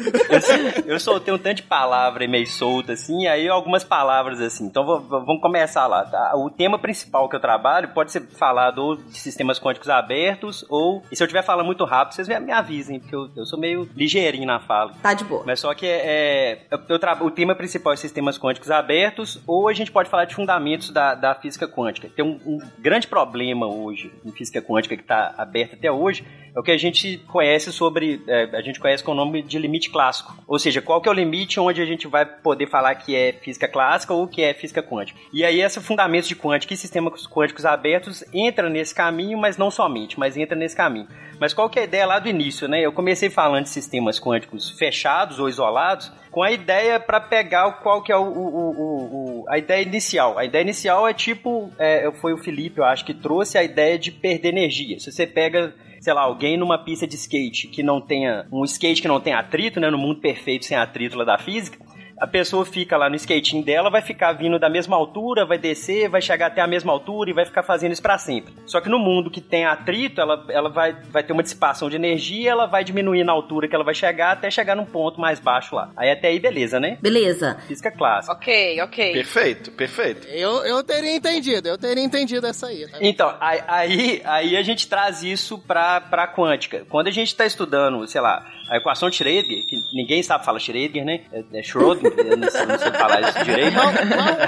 [0.85, 4.65] eu, eu soltei um tanto de palavra meio solta, assim, aí algumas palavras assim.
[4.65, 6.33] Então vamos começar lá, tá?
[6.35, 11.03] O tema principal que eu trabalho pode ser falado ou de sistemas quânticos abertos, ou.
[11.11, 13.59] E se eu estiver falando muito rápido, vocês me, me avisem, porque eu, eu sou
[13.59, 14.93] meio ligeirinho na fala.
[15.01, 15.43] Tá de boa.
[15.45, 16.01] Mas só que é.
[16.05, 19.93] é- eu- eu tra- o tema principal é sistemas quânticos abertos, ou a gente gente
[19.93, 22.09] pode falar de fundamentos da, da física quântica?
[22.13, 26.59] Tem um, um grande problema hoje em física quântica que está aberto até hoje, é
[26.59, 29.89] o que a gente conhece sobre, é, a gente conhece com o nome de limite
[29.89, 30.35] clássico.
[30.47, 33.31] Ou seja, qual que é o limite onde a gente vai poder falar que é
[33.31, 35.19] física clássica ou que é física quântica.
[35.31, 39.69] E aí esse fundamentos de quântica e sistemas quânticos abertos entra nesse caminho, mas não
[39.69, 41.07] somente, mas entra nesse caminho.
[41.39, 42.81] Mas qual que é a ideia lá do início, né?
[42.81, 48.01] Eu comecei falando de sistemas quânticos fechados ou isolados, com a ideia para pegar qual
[48.01, 50.37] que é o, o, o, a ideia inicial.
[50.37, 53.97] A ideia inicial é tipo, é, foi o Felipe, eu acho, que trouxe a ideia
[53.97, 54.99] de perder energia.
[54.99, 59.01] Se você pega sei lá, alguém numa pista de skate que não tenha um skate
[59.01, 61.77] que não tenha atrito, né, no mundo perfeito sem atrito lá da física,
[62.19, 66.09] a pessoa fica lá no skating dela, vai ficar vindo da mesma altura, vai descer,
[66.09, 68.53] vai chegar até a mesma altura e vai ficar fazendo isso para sempre.
[68.65, 71.95] Só que no mundo que tem atrito, ela, ela vai, vai ter uma dissipação de
[71.95, 75.39] energia, ela vai diminuir na altura que ela vai chegar até chegar num ponto mais
[75.39, 75.91] baixo lá.
[75.95, 76.97] Aí até aí, beleza, né?
[77.01, 77.57] Beleza.
[77.67, 78.33] Física clássica.
[78.33, 79.13] Ok, ok.
[79.13, 80.27] Perfeito, perfeito.
[80.27, 82.87] Eu, eu teria entendido, eu teria entendido essa aí.
[82.87, 82.97] Tá?
[82.99, 86.85] Então, aí, aí, aí a gente traz isso pra, pra quântica.
[86.89, 90.59] Quando a gente tá estudando, sei lá, a equação de Schrödinger, que ninguém sabe falar
[90.59, 91.21] Schrödinger, né?
[91.31, 93.75] É, é Schrödinger, eu não sei, não sei falar isso direito.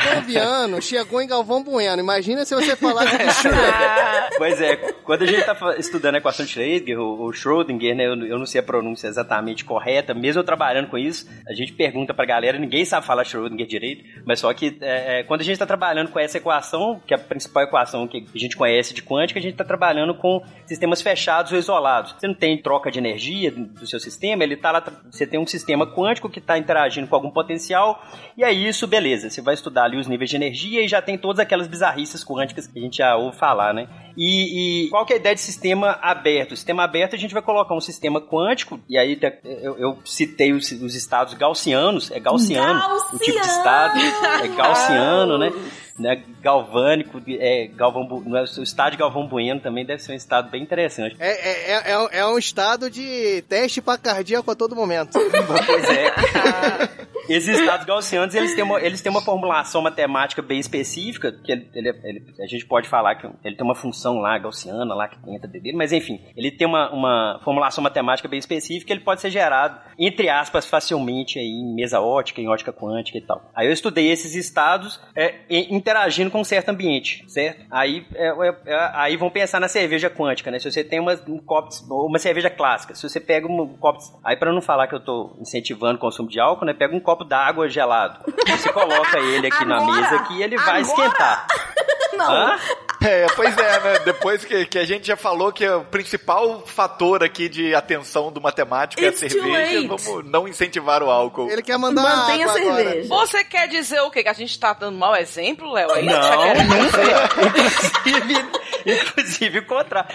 [0.05, 2.01] Galviano chegou em Galvão Bueno.
[2.01, 4.29] Imagina se você falasse de Schrödinger.
[4.37, 8.05] pois é, quando a gente tá estudando a equação de Schrödinger, o, o Schrödinger, né?
[8.05, 11.73] Eu, eu, não sei a pronúncia exatamente correta, mesmo eu trabalhando com isso, a gente
[11.73, 15.43] pergunta pra galera, ninguém sabe falar Schrödinger direito, mas só que é, é, quando a
[15.43, 18.93] gente tá trabalhando com essa equação, que é a principal equação que a gente conhece
[18.93, 22.15] de quântica, a gente tá trabalhando com sistemas fechados ou isolados.
[22.17, 25.47] Você não tem troca de energia do seu sistema, ele tá lá, você tem um
[25.47, 28.03] sistema quântico que está interagindo com algum potencial,
[28.37, 31.17] e aí isso, beleza, você vai estudar ali os níveis de energia e já tem
[31.17, 33.87] todas aquelas bizarrices quânticas que a gente já ouve falar, né?
[34.15, 36.55] E, e qual que é a ideia de sistema aberto?
[36.55, 40.71] sistema aberto a gente vai colocar um sistema quântico, e aí eu, eu citei os,
[40.71, 43.15] os, estados gaussianos, é gaussiano, Gaussiano.
[43.15, 43.99] o tipo de estado,
[44.43, 45.51] é gaussiano, né?
[45.99, 50.49] Né, galvânico, é, Galvão, é, o estado de Galvão Bueno também deve ser um estado
[50.49, 51.15] bem interessante.
[51.19, 55.11] É, é, é, é um estado de teste para cardíaco a todo momento.
[55.65, 56.99] pois é.
[57.29, 61.69] Esses estados gaussianos, eles têm, uma, eles têm uma formulação matemática bem específica, que ele,
[61.73, 65.17] ele, ele, a gente pode falar que ele tem uma função lá, gaussiana, lá que
[65.29, 69.29] entra dele, mas enfim, ele tem uma, uma formulação matemática bem específica, ele pode ser
[69.29, 73.49] gerado, entre aspas, facilmente aí, em mesa ótica, em ótica quântica e tal.
[73.55, 77.65] Aí eu estudei esses estados é, interagindo com um certo ambiente, certo?
[77.69, 80.59] Aí, é, é, é, aí vão pensar na cerveja quântica, né?
[80.59, 84.35] Se você tem uma, um copo, uma cerveja clássica, se você pega um copo, aí
[84.35, 86.73] para não falar que eu tô incentivando o consumo de álcool, né?
[86.73, 88.19] Pega um copo d'água gelado.
[88.47, 89.79] Você coloca ele aqui Agora?
[89.85, 90.81] na mesa aqui, ele vai Agora?
[90.81, 91.47] esquentar.
[92.17, 92.31] Não.
[92.31, 92.59] Hã?
[93.01, 93.99] É, pois é, né?
[93.99, 98.41] Depois que, que a gente já falou que o principal fator aqui de atenção do
[98.41, 101.49] matemático It's é a cerveja, vamos não incentivar o álcool.
[101.49, 102.83] Ele quer mandar Mantenha a água agora.
[102.83, 103.07] cerveja.
[103.07, 104.21] Você quer dizer o quê?
[104.21, 105.91] Que a gente tá dando mau exemplo, Léo?
[105.91, 106.53] É isso que Não,
[106.83, 107.69] dizer?
[108.03, 108.49] inclusive,
[108.85, 110.09] inclusive o contrário.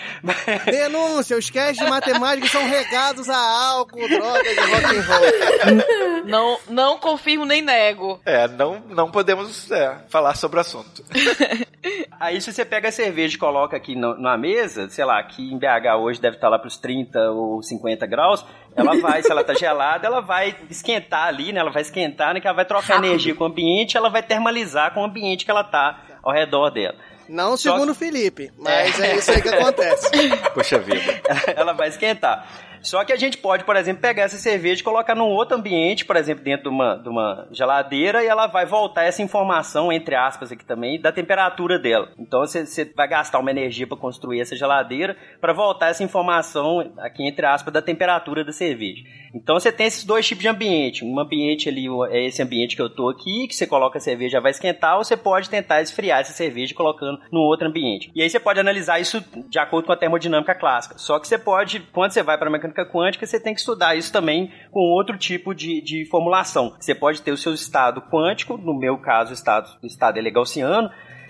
[0.66, 6.24] Denúncia, os casts de matemática são regados a álcool, drogas e rock and roll.
[6.26, 8.20] Não, não confirmo nem nego.
[8.24, 11.04] É, não, não podemos é, falar sobre o assunto.
[12.18, 15.52] Aí se você pega a cerveja e coloca aqui no- na mesa, sei lá, aqui
[15.52, 19.44] em BH hoje deve estar lá pros 30 ou 50 graus, ela vai, se ela
[19.44, 21.60] tá gelada, ela vai esquentar ali, né?
[21.60, 22.40] Ela vai esquentar, né?
[22.40, 23.06] Que ela vai trocar Rápido.
[23.06, 26.70] energia com o ambiente, ela vai termalizar com o ambiente que ela tá ao redor
[26.70, 26.96] dela.
[27.28, 30.10] Não Só segundo o Felipe, mas é isso aí que acontece.
[30.54, 31.20] Poxa vida.
[31.56, 32.46] ela vai esquentar.
[32.84, 36.04] Só que a gente pode, por exemplo, pegar essa cerveja e colocar num outro ambiente,
[36.04, 40.14] por exemplo, dentro de uma, de uma geladeira, e ela vai voltar essa informação, entre
[40.14, 42.10] aspas, aqui também, da temperatura dela.
[42.18, 47.26] Então você, vai gastar uma energia para construir essa geladeira para voltar essa informação, aqui
[47.26, 49.02] entre aspas, da temperatura da cerveja.
[49.34, 51.04] Então você tem esses dois tipos de ambiente.
[51.04, 54.40] Um ambiente ali é esse ambiente que eu tô aqui, que você coloca a cerveja
[54.40, 58.12] vai esquentar, ou você pode tentar esfriar essa cerveja colocando num outro ambiente.
[58.14, 60.98] E aí você pode analisar isso de acordo com a termodinâmica clássica.
[60.98, 63.94] Só que você pode, quando você vai para a mecânica quântica, você tem que estudar
[63.94, 66.74] isso também com outro tipo de, de formulação.
[66.80, 70.28] Você pode ter o seu estado quântico, no meu caso, o estado, o estado ele
[70.28, 70.32] é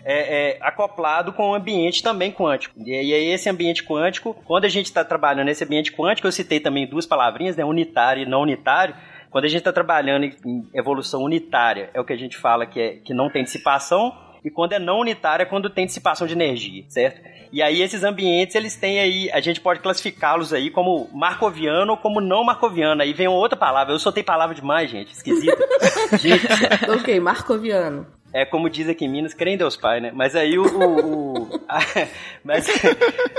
[0.04, 2.74] é, é, acoplado com o ambiente também quântico.
[2.84, 6.60] E aí esse ambiente quântico, quando a gente está trabalhando nesse ambiente quântico, eu citei
[6.60, 8.94] também duas palavrinhas, né, unitário e não unitário.
[9.30, 12.80] Quando a gente está trabalhando em evolução unitária, é o que a gente fala que,
[12.80, 16.34] é, que não tem dissipação, e quando é não unitária é quando tem dissipação de
[16.34, 17.20] energia, certo?
[17.50, 21.96] E aí esses ambientes, eles têm aí, a gente pode classificá-los aí como marcoviano ou
[21.96, 23.00] como não marcoviano.
[23.00, 25.56] Aí vem outra palavra, eu soltei palavra demais, gente, esquisita.
[26.18, 26.46] gente,
[26.90, 28.06] ok, Marcoviano.
[28.34, 30.10] É como diz aqui em Minas, crê em Deus Pai, né?
[30.14, 31.60] Mas aí o, o- o-
[32.44, 32.66] mas,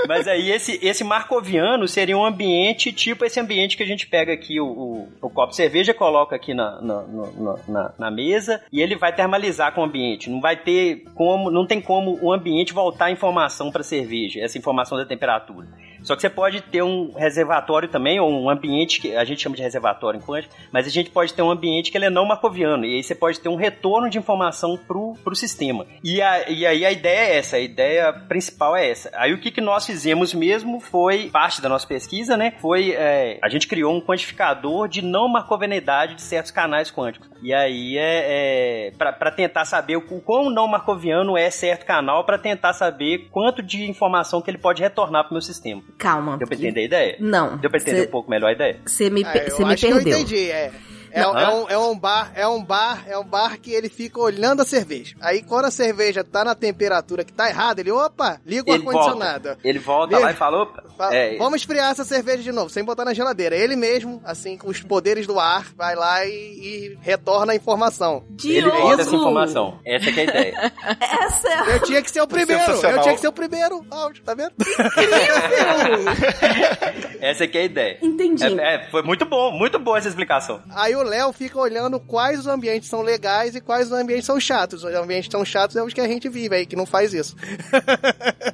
[0.08, 4.32] mas aí esse, esse marcoviano seria um ambiente tipo esse ambiente que a gente pega
[4.32, 8.62] aqui o, o, o copo de cerveja, coloca aqui na, na, na, na, na mesa
[8.72, 10.30] e ele vai termalizar com o ambiente.
[10.30, 14.40] Não vai ter como, não tem como o ambiente voltar a informação para a cerveja,
[14.40, 15.66] essa informação da temperatura.
[16.06, 19.56] Só que você pode ter um reservatório também, ou um ambiente que a gente chama
[19.56, 22.24] de reservatório em quântica, mas a gente pode ter um ambiente que ele é não
[22.24, 25.84] marcoviano, e aí você pode ter um retorno de informação pro, pro sistema.
[26.04, 29.10] E, a, e aí a ideia é essa, a ideia principal é essa.
[29.14, 33.40] Aí o que, que nós fizemos mesmo foi, parte da nossa pesquisa, né, foi, é,
[33.42, 37.28] a gente criou um quantificador de não marcovianidade de certos canais quânticos.
[37.42, 42.38] E aí é, é para tentar saber o quão não marcoviano é certo canal, para
[42.38, 45.82] tentar saber quanto de informação que ele pode retornar pro meu sistema.
[45.98, 46.36] Calma.
[46.36, 47.16] Deu pra entender a ideia?
[47.18, 47.56] Não.
[47.56, 48.80] Deu pra entender Cê- um pouco melhor a ideia?
[48.84, 49.96] Você me, Ah, pe- eu cê me perdeu.
[49.96, 50.70] eu entendi, é.
[51.10, 54.20] É, é um, é um bar, é um bar, é um bar que ele fica
[54.20, 55.16] olhando a cerveja.
[55.20, 58.86] Aí quando a cerveja tá na temperatura que tá errada, ele, opa, liga o Ele
[58.86, 59.48] ar-condicionado.
[59.48, 60.72] volta, ele volta Ele- lá e falou.
[60.96, 63.54] Fa- É, Vamos esfriar essa cerveja de novo, sem botar na geladeira.
[63.56, 68.24] Ele mesmo, assim, com os poderes do ar, vai lá e, e retorna a informação.
[68.44, 69.00] ele volta Diogo!
[69.02, 69.78] essa informação.
[69.84, 70.72] Essa que é a ideia.
[71.00, 73.84] Essa é a Eu tinha que ser o primeiro, eu tinha que ser o primeiro
[73.90, 74.52] áudio, tá vendo?
[77.20, 77.98] Essa que é a ideia.
[78.02, 78.44] Entendi.
[78.60, 80.62] É, é, foi muito bom, muito boa essa explicação.
[80.74, 84.40] Aí o Léo fica olhando quais os ambientes são legais e quais os ambientes são
[84.40, 84.82] chatos.
[84.82, 87.36] Os ambientes são chatos é os que a gente vive aí, que não faz isso.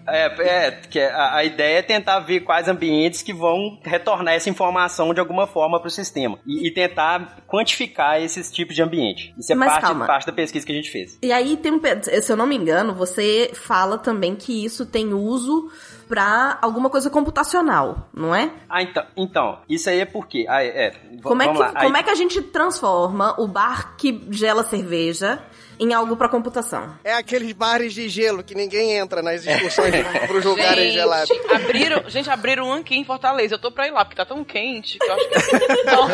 [0.05, 4.51] É, é que a, a ideia é tentar ver quais ambientes que vão retornar essa
[4.51, 9.35] informação de alguma forma para o sistema e, e tentar quantificar esses tipos de ambiente.
[9.39, 10.07] Isso é Mas parte, calma.
[10.07, 11.19] parte da pesquisa que a gente fez.
[11.23, 11.81] E aí tem um,
[12.21, 15.71] se eu não me engano, você fala também que isso tem uso
[16.09, 18.51] pra alguma coisa computacional, não é?
[18.69, 20.47] Ah, então, então isso aí é porque.
[20.49, 21.69] Ah, é, v- Como é, que, lá.
[21.73, 25.43] como Aí- é que a gente transforma o bar que gela cerveja
[25.79, 26.95] em algo pra computação?
[27.05, 29.95] É aqueles bares de gelo que ninguém entra nas excursões
[30.27, 31.31] pros lugares Gente, gelados.
[31.51, 33.55] abriram, gente, abriram um aqui em Fortaleza.
[33.55, 36.09] Eu tô pra ir lá, porque tá tão quente que eu acho que então,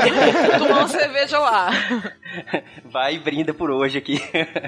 [0.59, 1.71] tomar uma cerveja lá.
[2.85, 4.21] Vai e brinda por hoje aqui.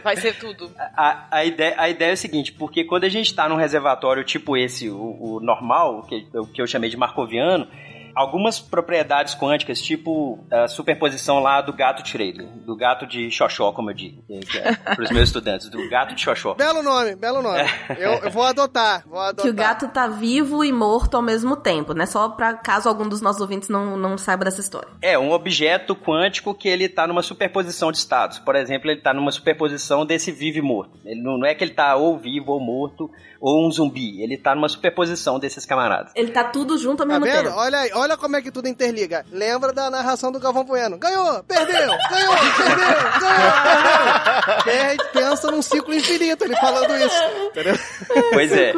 [0.02, 0.70] Vai ser tudo.
[0.96, 4.24] A, a, ideia, a ideia é o seguinte, porque quando a gente está num reservatório
[4.24, 7.66] tipo esse, o, o normal, que, o que eu chamei de marcoviano,
[8.14, 13.90] algumas propriedades quânticas, tipo a superposição lá do gato Schrader, do gato de Xoxó, como
[13.90, 16.54] eu digo, é, para os meus estudantes, do gato de Xoxó.
[16.54, 17.60] Belo nome, belo nome.
[17.98, 19.44] Eu, eu vou adotar, vou adotar.
[19.44, 22.06] Que o gato tá vivo e morto ao mesmo tempo, né?
[22.06, 24.88] Só pra caso algum dos nossos ouvintes não, não saiba dessa história.
[25.02, 28.38] É, um objeto quântico que ele está numa superposição de estados.
[28.38, 30.98] Por exemplo, ele está numa superposição desse vivo e morto.
[31.04, 34.22] Ele não, não é que ele está ou vivo ou morto, ou um zumbi.
[34.22, 36.12] Ele está numa superposição desses camaradas.
[36.14, 37.44] Ele tá tudo junto ao Tá mesmo vendo?
[37.48, 37.56] tempo.
[37.56, 39.24] Olha aí, olha como é que tudo interliga.
[39.30, 40.98] Lembra da narração do Galvão Bueno.
[40.98, 42.76] Ganhou, perdeu, ganhou, perdeu,
[43.20, 45.06] ganhou, perdeu.
[45.12, 47.22] Pensa num ciclo infinito ele falando isso.
[48.32, 48.72] Pois é.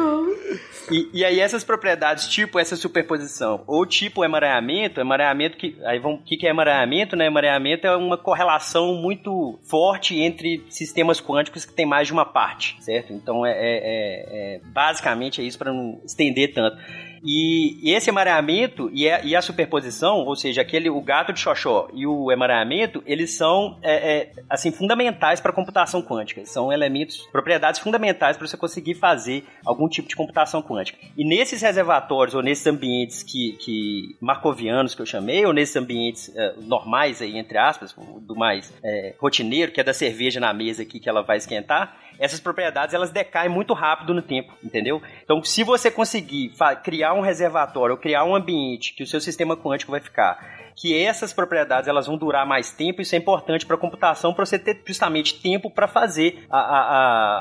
[0.91, 5.77] E, e aí essas propriedades, tipo essa superposição, ou tipo emaranhamento, emaranhamento que.
[5.85, 6.19] Aí vamos.
[6.19, 7.25] O que, que é emaranhamento, né?
[7.25, 12.75] Emaranhamento é uma correlação muito forte entre sistemas quânticos que tem mais de uma parte,
[12.81, 13.13] certo?
[13.13, 16.77] Então é, é- é- é- basicamente é isso para não estender tanto.
[17.23, 21.39] E, e esse emaranhamento e a, e a superposição, ou seja, aquele o gato de
[21.39, 26.45] xoxó e o emaranhamento, eles são é, é, assim fundamentais para a computação quântica.
[26.45, 30.97] São elementos, propriedades fundamentais para você conseguir fazer algum tipo de computação quântica.
[31.17, 36.31] E nesses reservatórios ou nesses ambientes que, que marcovianos que eu chamei, ou nesses ambientes
[36.35, 40.83] é, normais aí entre aspas, do mais é, rotineiro, que é da cerveja na mesa
[40.83, 45.01] aqui que ela vai esquentar, essas propriedades elas decaem muito rápido no tempo, entendeu?
[45.21, 49.57] Então, se você conseguir criar um reservatório ou criar um ambiente que o seu sistema
[49.57, 53.75] quântico vai ficar, que essas propriedades elas vão durar mais tempo, isso é importante para
[53.75, 56.81] a computação, para você ter justamente tempo para fazer a- a-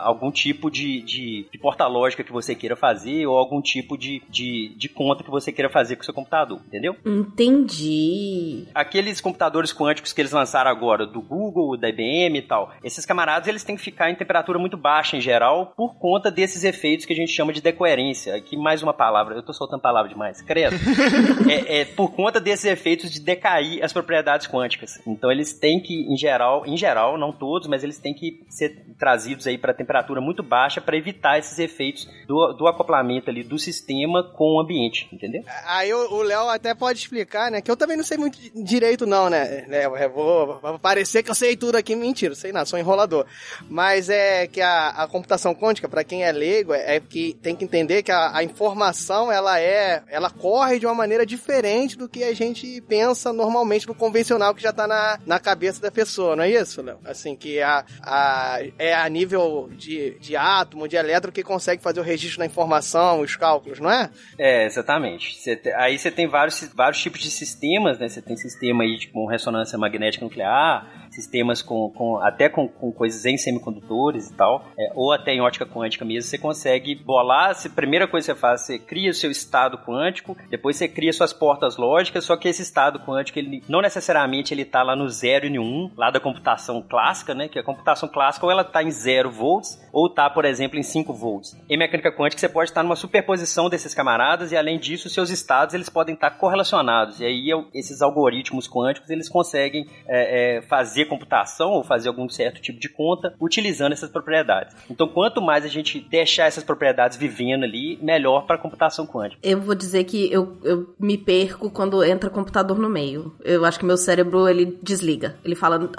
[0.00, 4.22] a- algum tipo de, de, de porta-lógica que você queira fazer ou algum tipo de,
[4.28, 6.96] de, de conta que você queira fazer com o seu computador, entendeu?
[7.06, 8.66] Entendi.
[8.74, 13.48] aqueles computadores quânticos que eles lançaram agora, do Google, da IBM e tal, esses camaradas
[13.48, 17.12] eles têm que ficar em temperatura muito baixa em geral por conta desses efeitos que
[17.12, 18.34] a gente chama de decoerência.
[18.34, 20.76] Aqui mais uma palavra, eu tô soltando palavra demais, credo.
[21.50, 25.00] é, é por conta desses efeitos de decair as propriedades quânticas.
[25.06, 28.84] Então eles têm que, em geral, em geral, não todos, mas eles têm que ser
[28.98, 33.58] trazidos aí para temperatura muito baixa para evitar esses efeitos do, do acoplamento ali do
[33.58, 35.42] sistema com o ambiente, entendeu?
[35.66, 37.60] Aí o Léo até pode explicar, né?
[37.60, 39.66] Que eu também não sei muito di- direito, não, né?
[39.70, 41.94] eu vou, vai parecer que eu sei tudo aqui.
[41.94, 43.26] Mentira, sei nada, sou enrolador.
[43.68, 47.54] Mas é que a, a computação quântica, para quem é leigo, é, é que tem
[47.54, 52.08] que entender que a, a, informação ela é, ela corre de uma maneira diferente do
[52.08, 56.36] que a gente pensa normalmente no convencional que já tá na, na cabeça da pessoa,
[56.36, 56.98] não é isso, Léo?
[57.04, 62.00] Assim, que a, a, é a nível de, de átomo, de elétron que consegue fazer
[62.00, 64.10] o registro da informação, os cálculos, não é?
[64.38, 65.42] É, exatamente.
[65.56, 68.08] Te, aí você tem vários, vários tipos de sistemas, né?
[68.08, 73.24] Você tem sistema aí tipo ressonância magnética nuclear, sistemas com, com até com, com, coisas
[73.24, 77.50] em semicondutores e tal, é, ou até em ótica quântica mesmo, você consegue bolar.
[77.50, 81.12] A primeira coisa que você faz, você cria o seu estado quântico, depois você cria
[81.12, 85.08] suas portas lógicas, só que esse estado quântico, ele não necessariamente ele tá lá no
[85.08, 87.48] 0 e no 1, um, lá da computação clássica, né?
[87.48, 90.82] Que a computação clássica ou ela tá em 0 volts, ou tá, por exemplo, em
[90.82, 91.56] 5 volts.
[91.68, 95.74] Em mecânica quântica, você pode estar numa superposição desses camaradas e, além disso, seus estados
[95.74, 97.20] eles podem estar correlacionados.
[97.20, 102.28] E aí, esses algoritmos quânticos, eles conseguem é, é, fazer fazer computação ou fazer algum
[102.28, 104.74] certo tipo de conta utilizando essas propriedades.
[104.90, 109.40] Então, quanto mais a gente deixar essas propriedades vivendo ali, melhor para a computação quântica.
[109.42, 113.34] Eu vou dizer que eu, eu me perco quando entra computador no meio.
[113.44, 115.36] Eu acho que meu cérebro ele desliga.
[115.44, 115.90] Ele fala,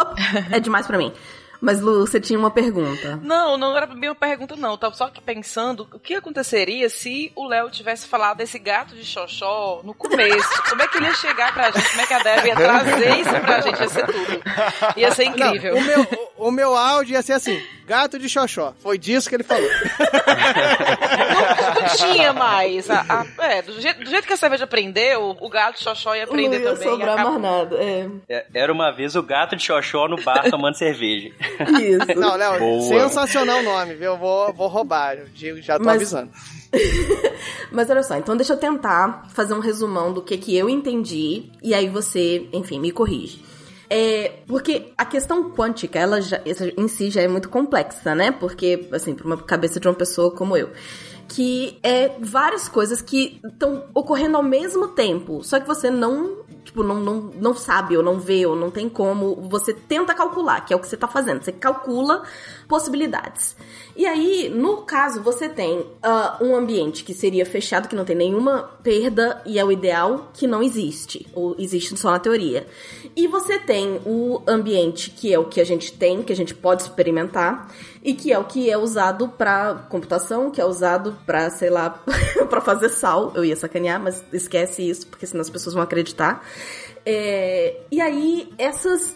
[0.51, 1.11] é demais para mim.
[1.63, 3.17] Mas, Lu, você tinha uma pergunta.
[3.23, 4.71] Não, não era bem uma pergunta, não.
[4.71, 8.93] Eu tava só aqui pensando o que aconteceria se o Léo tivesse falado desse gato
[8.93, 10.63] de xoxó no começo.
[10.69, 11.89] Como é que ele ia chegar pra gente?
[11.89, 13.79] Como é que a Deb ia trazer isso pra gente?
[13.79, 14.43] Ia ser tudo.
[14.97, 15.75] Ia ser incrível.
[15.75, 16.01] Não, o, meu,
[16.35, 18.73] o, o meu áudio ia ser assim: gato de xoxó.
[18.79, 19.69] Foi disso que ele falou.
[21.33, 22.89] não, não tinha mais.
[22.89, 26.15] A, a, é, do, jeito, do, jeito, que a cerveja aprendeu, o gato de xoxó
[26.15, 26.89] ia aprender não ia também.
[26.89, 27.77] Sobrar mais nada.
[27.81, 28.45] É.
[28.53, 31.31] Era uma vez o gato de xoxó no bar tomando cerveja.
[31.81, 32.19] Isso.
[32.19, 34.11] Não, Léo, sensacional o nome, viu?
[34.11, 35.95] Eu vou, vou roubar, eu já tô Mas...
[35.95, 36.31] avisando.
[37.71, 41.51] Mas olha só, então deixa eu tentar fazer um resumão do que, que eu entendi
[41.61, 43.43] e aí você, enfim, me corrige.
[43.89, 46.41] É, porque a questão quântica, ela já,
[46.77, 48.31] em si já é muito complexa, né?
[48.31, 50.71] Porque, assim, para uma cabeça de uma pessoa como eu
[51.33, 56.83] que é várias coisas que estão ocorrendo ao mesmo tempo, só que você não, tipo,
[56.83, 60.71] não, não, não sabe ou não vê ou não tem como, você tenta calcular, que
[60.71, 62.21] é o que você tá fazendo, você calcula
[62.67, 63.55] possibilidades.
[63.95, 68.15] E aí, no caso, você tem uh, um ambiente que seria fechado, que não tem
[68.15, 72.67] nenhuma perda, e é o ideal que não existe, ou existe só na teoria.
[73.15, 76.55] E você tem o ambiente que é o que a gente tem, que a gente
[76.55, 77.69] pode experimentar,
[78.03, 81.91] e que é o que é usado para computação, que é usado para, sei lá,
[82.49, 83.31] para fazer sal.
[83.35, 86.43] Eu ia sacanear, mas esquece isso, porque senão as pessoas vão acreditar.
[87.05, 89.15] É, e aí, essas,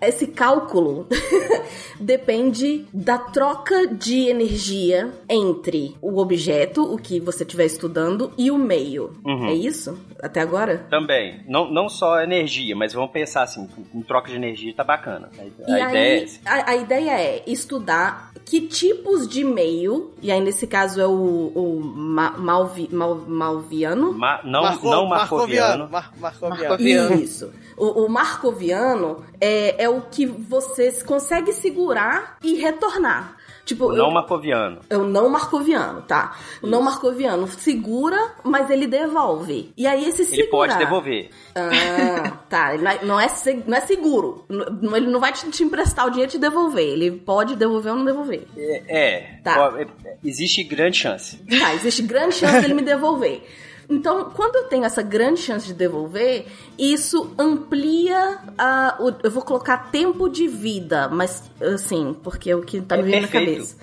[0.00, 1.06] esse cálculo
[2.00, 8.58] depende da troca de energia entre o objeto, o que você estiver estudando, e o
[8.58, 9.16] meio.
[9.24, 9.46] Uhum.
[9.46, 9.98] É isso?
[10.20, 10.86] Até agora?
[10.90, 11.40] Também.
[11.46, 15.30] Não, não só energia, mas vamos pensar assim, em troca de energia tá bacana.
[15.38, 20.40] A, a ideia é a, a, ideia é estudar que tipos de meio, e aí
[20.40, 24.12] nesse caso é o, o ma, malvi, mal, malviano?
[24.12, 25.88] Ma, não, Marco, não marcoviano.
[25.88, 26.50] Marcoviano.
[26.50, 26.87] marcoviano.
[27.22, 27.52] Isso.
[27.76, 33.38] O, o marcoviano é, é o que você consegue segurar e retornar.
[33.68, 34.80] Tipo, o não eu, marcoviano.
[34.88, 36.34] É o não marcoviano, tá?
[36.62, 39.74] O não marcoviano segura, mas ele devolve.
[39.76, 40.40] E aí esse segura...
[40.40, 41.30] Ele pode devolver.
[41.54, 42.72] Ah, tá.
[42.72, 43.26] Ele não é,
[43.66, 44.46] não é seguro.
[44.48, 46.88] Ele não vai te, te, emprestar o dinheiro e te devolver.
[46.88, 48.46] Ele pode devolver ou não devolver.
[48.56, 48.84] É.
[48.88, 49.70] é tá.
[49.76, 51.36] É, existe grande chance.
[51.36, 53.42] Tá, existe grande chance dele me devolver.
[53.90, 56.46] Então, quando eu tenho essa grande chance de devolver,
[56.78, 58.96] isso amplia a.
[59.00, 63.02] O, eu vou colocar tempo de vida, mas assim, porque é o que tá me
[63.02, 63.76] é vindo na cabeça.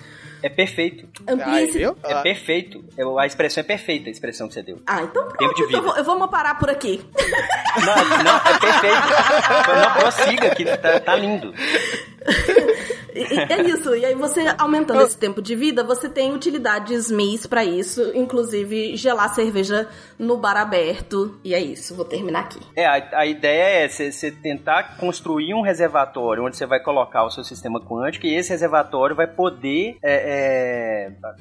[0.46, 1.10] É perfeito.
[1.28, 1.84] Amplia esse...
[1.84, 2.22] É ah.
[2.22, 2.86] perfeito.
[3.20, 4.80] A expressão é perfeita, a expressão que você deu.
[4.86, 5.38] Ah, então pronto.
[5.38, 5.78] Tempo de vida.
[5.80, 7.04] Eu, vou, eu vou parar por aqui.
[7.84, 9.08] Não, não, é perfeito.
[9.82, 11.52] Não prossiga, que tá, tá lindo.
[13.16, 13.96] é isso.
[13.96, 18.96] E aí você aumentando esse tempo de vida, você tem utilidades MIS para isso, inclusive
[18.98, 19.88] gelar cerveja
[20.20, 21.40] no bar aberto.
[21.44, 22.60] E é isso, vou terminar aqui.
[22.76, 27.32] É, a, a ideia é você tentar construir um reservatório onde você vai colocar o
[27.32, 30.35] seu sistema quântico e esse reservatório vai poder, é, é,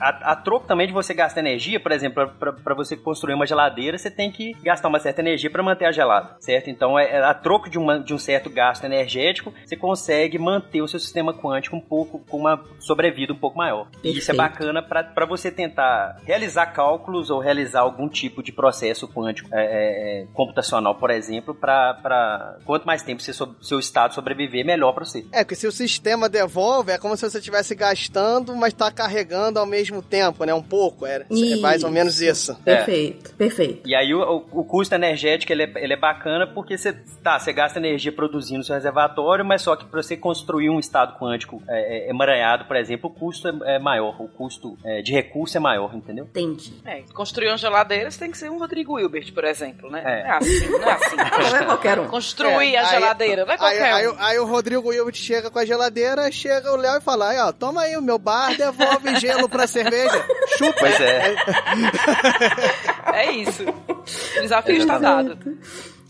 [0.00, 3.96] a, a, troco também de você gastar energia, por exemplo, para você construir uma geladeira,
[3.96, 6.70] você tem que gastar uma certa energia para manter a gelada, certo?
[6.70, 10.82] Então, é, é, a troco de, uma, de um certo gasto energético, você consegue manter
[10.82, 13.84] o seu sistema quântico um pouco, com uma sobrevida um pouco maior.
[13.90, 14.16] Perfeito.
[14.16, 19.08] E isso é bacana para você tentar realizar cálculos ou realizar algum tipo de processo
[19.08, 24.64] quântico é, é, é computacional, por exemplo, para quanto mais tempo seu, seu estado sobreviver,
[24.64, 25.26] melhor para você.
[25.32, 29.58] É, porque se o sistema devolve, é como se você estivesse gastando, mas está carregando
[29.58, 30.54] ao mesmo tempo, né?
[30.54, 31.06] Um pouco.
[31.06, 32.54] É, é mais ou menos isso.
[32.64, 33.34] Perfeito, é.
[33.34, 33.88] perfeito.
[33.88, 37.52] E aí o, o, custo energético ele é, ele é bacana porque você, tá, você
[37.52, 42.06] gasta energia produzindo seu reservatório, mas só que para você construir um estado quântico é,
[42.06, 45.60] é, emaranhado, por exemplo, o custo é, é maior, o custo é, de recurso é
[45.60, 46.24] maior, entendeu?
[46.24, 46.74] Entendi.
[46.84, 50.02] É, construir uma geladeira, você tem que ser um Rodrigo Hilbert, por exemplo, né?
[50.04, 50.24] É.
[50.24, 51.16] Não é assim, não é assim.
[51.54, 52.06] Não é qualquer um.
[52.06, 54.14] Construir É, a aí- geladeira, não é Aí, qualquer aí, um.
[54.18, 57.52] aí o Rodrigo Hilbert chega com a geladeira, chega o Léo e fala: aí, ó,
[57.52, 60.24] toma aí o meu bar, devolve gelo pra cerveja.
[60.56, 60.80] Chupa.
[60.80, 61.36] Pois é.
[63.12, 63.64] É isso.
[63.64, 65.38] O desafio está dado.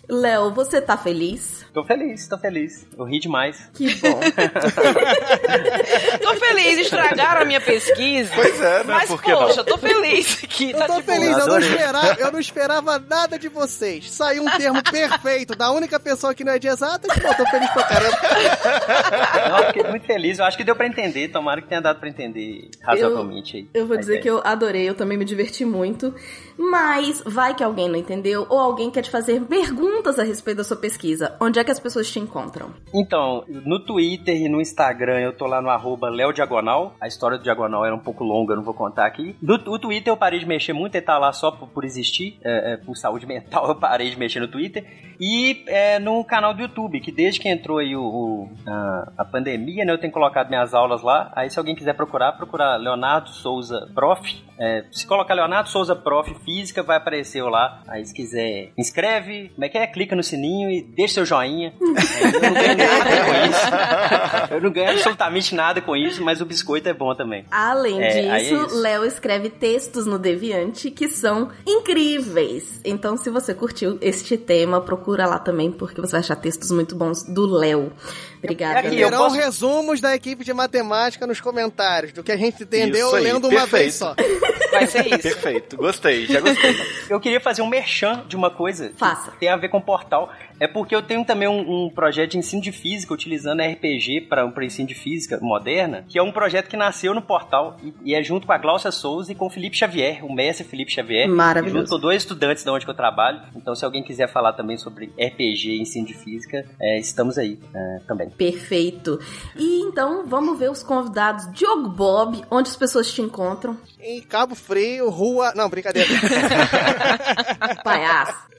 [0.09, 1.65] Léo, você tá feliz?
[1.73, 2.87] Tô feliz, tô feliz.
[2.97, 3.69] Eu ri demais.
[3.75, 4.21] Que bom.
[6.23, 8.31] Tô feliz, estragaram a minha pesquisa.
[8.35, 8.85] Pois é, né?
[8.87, 9.47] Mas, Por que não?
[9.47, 10.71] poxa, tô feliz aqui.
[10.71, 14.11] Eu tá tô feliz, eu não, esperava, eu não esperava nada de vocês.
[14.11, 17.11] Saiu um termo perfeito da única pessoa que não é de exatas.
[17.19, 18.15] Pô, tô feliz pra caramba.
[19.49, 20.39] Não, eu fiquei muito feliz.
[20.39, 21.29] Eu acho que deu pra entender.
[21.29, 23.69] Tomara que tenha dado pra entender razoavelmente aí.
[23.75, 24.23] Eu vou dizer ideia.
[24.23, 26.15] que eu adorei, eu também me diverti muito.
[26.57, 30.65] Mas vai que alguém não entendeu ou alguém quer te fazer perguntas a respeito da
[30.65, 31.37] sua pesquisa.
[31.41, 32.71] Onde é que as pessoas te encontram?
[32.93, 36.95] Então, no Twitter e no Instagram eu tô lá no arroba Diagonal.
[37.01, 39.37] A história do Diagonal era um pouco longa, eu não vou contar aqui.
[39.43, 42.39] No o Twitter eu parei de mexer muito, ele tá lá só por, por existir,
[42.45, 44.85] é, é, por saúde mental eu parei de mexer no Twitter.
[45.21, 49.25] E é, no canal do YouTube, que desde que entrou aí o, o- a, a
[49.25, 51.33] pandemia, né, eu tenho colocado minhas aulas lá.
[51.37, 54.43] Aí se alguém quiser procurar, procurar Leonardo Souza Prof.
[54.59, 56.35] É, se colocar Leonardo Souza Prof.
[56.45, 57.83] Física, vai aparecer eu lá.
[57.89, 59.87] Aí se quiser, inscreve, como é que é?
[59.87, 61.73] Clica no sininho e deixa seu joinha.
[61.85, 64.55] É, eu não ganho nada com isso.
[64.55, 67.45] Eu não ganho absolutamente nada com isso, mas o biscoito é bom também.
[67.51, 68.81] Além É, é disso, isso.
[68.81, 72.81] Léo escreve textos no Deviante que são incríveis.
[72.85, 76.95] Então, se você curtiu este tema, procura lá também, porque você vai achar textos muito
[76.97, 77.93] bons do Léo.
[78.39, 78.81] Obrigada.
[78.81, 83.11] Aqui, eu posso- resumos da equipe de matemática nos comentários, do que a gente entendeu
[83.13, 84.15] lendo uma vez só.
[84.71, 85.23] Vai ser isso.
[85.23, 86.77] Perfeito, gostei, já gostei.
[87.09, 89.33] Eu queria fazer um merchan de uma coisa que Faça.
[89.39, 90.33] tem a ver com portal.
[90.59, 94.47] É porque eu tenho também um, um projeto de ensino de física utilizando RPG para
[94.47, 98.15] um ensino de física moderna, que é um projeto que nasceu no portal e, e
[98.15, 101.29] é junto com a Glaucia Souza e com o Felipe Xavier, o mestre Felipe Xavier.
[101.29, 101.79] Maravilhoso.
[101.79, 103.43] Junto com dois estudantes da onde que eu trabalho.
[103.55, 107.59] Então, se alguém quiser falar também sobre RPG e ensino de física, é, estamos aí
[107.75, 108.31] é, também.
[108.31, 109.19] Perfeito.
[109.57, 111.51] E então, vamos ver os convidados.
[111.53, 113.77] Diogo Bob, onde as pessoas te encontram?
[114.01, 115.53] Em Cabo Frio, rua.
[115.55, 116.09] Não, brincadeira.
[117.83, 118.55] Palhaço.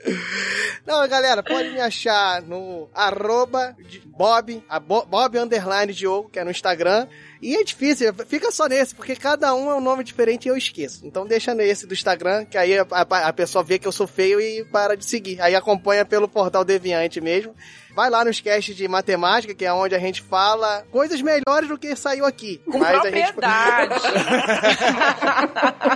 [0.86, 3.76] Não, galera, pode me achar no arroba
[4.06, 7.08] Bob, a Bo- Bob Underline Diogo, que é no Instagram.
[7.42, 10.58] E é difícil, fica só nesse, porque cada um é um nome diferente e eu
[10.58, 11.06] esqueço.
[11.06, 14.08] Então deixa nesse do Instagram, que aí a, a- a pessoa vê que eu sou
[14.08, 15.40] feio e para de seguir.
[15.42, 17.56] Aí acompanha pelo portal Deviante mesmo.
[17.96, 21.78] Vai lá nos casts de matemática, que é onde a gente fala coisas melhores do
[21.78, 22.60] que saiu aqui.
[22.70, 23.96] Com Mas a gente propriedade.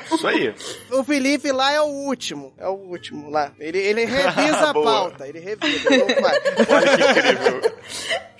[0.15, 0.55] Isso aí.
[0.91, 2.53] O Felipe lá é o último.
[2.57, 3.51] É o último lá.
[3.59, 5.27] Ele, ele revisa a pauta.
[5.27, 5.89] Ele revisa.
[6.69, 7.61] Olha que incrível.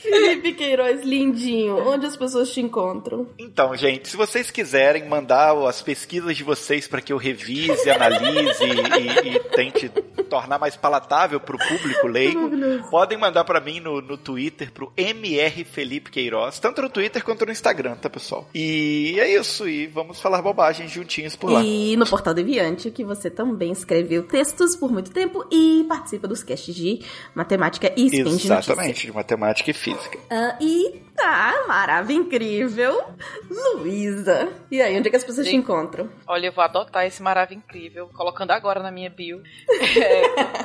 [0.02, 3.28] Felipe Queiroz, lindinho, onde as pessoas te encontram?
[3.38, 8.64] Então, gente, se vocês quiserem mandar as pesquisas de vocês para que eu revise, analise
[8.64, 9.90] e, e- e tente
[10.30, 12.50] tornar mais palatável para o público leigo,
[12.90, 17.46] podem mandar para mim no, no Twitter, pro MR Felipe Queiroz, tanto no Twitter quanto
[17.46, 18.48] no Instagram, tá, pessoal?
[18.54, 21.62] E é isso, e vamos falar bobagens juntinhos por lá.
[21.64, 26.44] E no Portal Deviante, que você também escreveu textos por muito tempo e participa dos
[26.44, 27.00] casts de
[27.34, 28.46] matemática e spin de.
[28.46, 29.89] Exatamente, de matemática e física.
[30.30, 33.04] Ah, e tá, maravilha, incrível,
[33.50, 34.50] Luísa.
[34.70, 35.58] E aí, onde é que as pessoas te Sim.
[35.58, 36.10] encontram?
[36.28, 39.42] Olha, eu vou adotar esse maravilha incrível, colocando agora na minha bio.
[40.00, 40.22] É,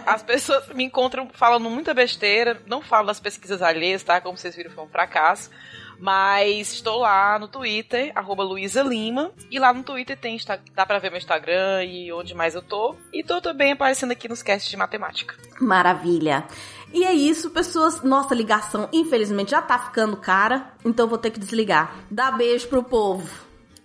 [0.06, 4.20] as pessoas me encontram falando muita besteira, não falo das pesquisas alheias, tá?
[4.20, 5.50] Como vocês viram, foi um fracasso.
[5.99, 9.30] Mas estou lá no Twitter, arroba Luísa Lima.
[9.51, 10.38] E lá no Twitter tem,
[10.74, 12.95] dá pra ver meu Instagram e onde mais eu tô.
[13.12, 15.34] E tô também aparecendo aqui nos casts de matemática.
[15.61, 16.45] Maravilha.
[16.92, 18.03] E é isso, pessoas.
[18.03, 21.95] Nossa ligação, infelizmente, já tá ficando cara, então eu vou ter que desligar.
[22.11, 23.28] Dá beijo pro povo.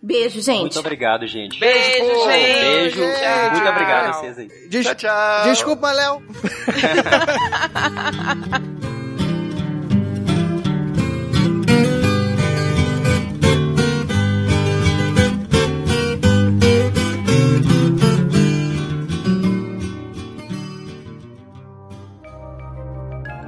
[0.02, 0.62] Beijo, gente.
[0.62, 1.60] Muito obrigado, gente.
[1.60, 2.60] Beijo, Pô, gente!
[2.62, 3.02] Beijo.
[3.02, 3.52] gente.
[3.52, 4.48] Muito obrigado a vocês aí.
[4.70, 5.44] Des- Tchau, tchau.
[5.44, 6.24] Desculpa, Léo.